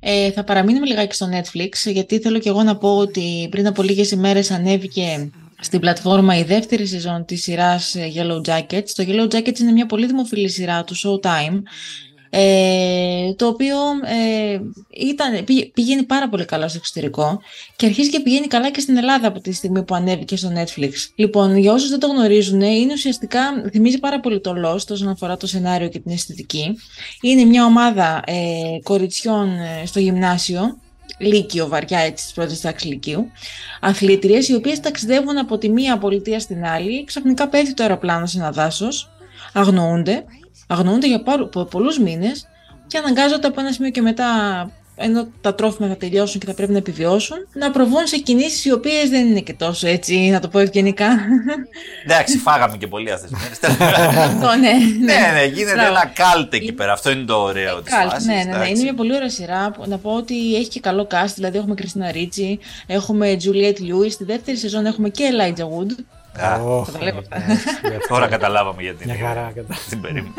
[0.00, 3.82] ε, θα παραμείνουμε λιγάκι στο Netflix, γιατί θέλω και εγώ να πω ότι πριν από
[3.82, 5.30] λίγες ημέρες ανέβηκε
[5.60, 8.90] στην πλατφόρμα η δεύτερη σεζόν της σειράς ε, Yellow Jackets.
[8.94, 11.62] Το Yellow Jackets είναι μια πολύ δημοφιλή σειρά του Showtime,
[12.34, 14.60] ε, το οποίο ε,
[15.10, 17.40] ήταν, πήγε- πηγαίνει πάρα πολύ καλά στο εξωτερικό
[17.76, 20.92] και αρχίζει και πηγαίνει καλά και στην Ελλάδα από τη στιγμή που ανέβηκε στο Netflix.
[21.14, 25.36] Λοιπόν, για όσους δεν το γνωρίζουν, είναι ουσιαστικά, θυμίζει πάρα πολύ το Lost όσον αφορά
[25.36, 26.78] το σενάριο και την αισθητική.
[27.20, 28.34] Είναι μια ομάδα ε,
[28.82, 30.76] κοριτσιών ε, στο γυμνάσιο,
[31.18, 33.30] Λύκειο, βαριά έτσι, της πρώτης τάξης Λυκείου,
[33.80, 38.38] αθλήτριες, οι οποίες ταξιδεύουν από τη μία πολιτεία στην άλλη, ξαφνικά πέφτει το αεροπλάνο σε
[38.38, 39.10] ένα δάσος,
[39.52, 40.24] αγνοούνται,
[40.72, 42.46] αγνοούνται για πάρου- πο- πολλούς μήνες
[42.86, 44.26] και αναγκάζονται από ένα σημείο και μετά,
[44.96, 48.72] ενώ τα τρόφιμα θα τελειώσουν και θα πρέπει να επιβιώσουν, να προβούν σε κινήσεις οι
[48.72, 51.06] οποίες δεν είναι και τόσο έτσι, να το πω ευγενικά.
[52.04, 53.58] Εντάξει, φάγαμε και πολύ αυτές τις μέρες.
[54.26, 54.72] Αυτό, ναι.
[55.04, 55.88] Ναι, ναι, γίνεται Μπράβο.
[55.90, 56.92] ένα καλτ εκεί πέρα.
[56.92, 58.26] Αυτό είναι το ωραίο της Καλτ, φάσης.
[58.26, 58.68] ναι, ναι, ναι.
[58.68, 59.70] Είναι μια πολύ ωραία σειρά.
[59.70, 61.32] που- Να πω ότι έχει και καλό cast.
[61.34, 64.10] Δηλαδή έχουμε Κριστίνα Ρίτσι, έχουμε Juliette Lewis.
[64.10, 65.90] Στη δεύτερη σεζόν έχουμε και Elijah Wood.
[66.64, 67.36] Ωχ, Θα τα λέμε αυτά.
[68.08, 69.04] Τώρα καταλάβαμε γιατί.
[69.04, 69.74] Μια χαρά κατά.
[69.88, 70.34] Την περίμενα.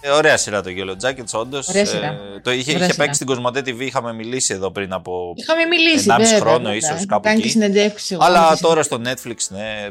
[0.00, 1.68] Ε, ωραία σειρά το Yellow Jackets, όντως.
[1.68, 2.16] Ωραία σειρά.
[2.42, 2.94] το είχε, Ωραία είχε σειρά.
[2.96, 5.32] παίξει στην Κοσμοτέ TV, είχαμε μιλήσει εδώ πριν από.
[5.36, 6.06] Είχαμε μιλήσει.
[6.10, 6.74] 1,5 βέβαια, χρόνο βέβαια.
[6.74, 7.46] ίσως, Έχω κάπου Κάνει εκεί.
[7.46, 8.14] και συνεντεύξει.
[8.14, 9.88] εγώ Αλλά με τώρα στο Netflix, ναι.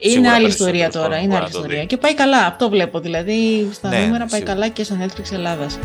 [0.00, 1.06] Είναι σίγουρα άλλη περισσότερο ιστορία τώρα.
[1.06, 1.64] κόσμο Είναι μπορεί άλλη να το δει.
[1.66, 1.84] ιστορία.
[1.84, 2.46] Και πάει καλά.
[2.46, 3.00] Αυτό βλέπω.
[3.00, 4.52] Δηλαδή στα Ναι, νούμερα πάει σίγουρα.
[4.52, 5.78] καλά και στο Netflix Ελλάδας.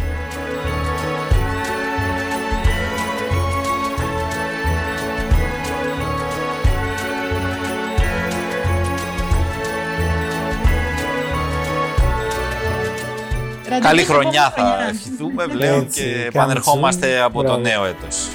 [13.80, 14.90] Καλή Ραντεβού χρονιά επόμενη θα χρονιά.
[14.90, 17.26] ευχηθούμε πλέον Έτσι, και κάνουμε επανερχόμαστε zoom.
[17.26, 17.62] από το Μπράβο.
[17.62, 18.28] νέο έτος.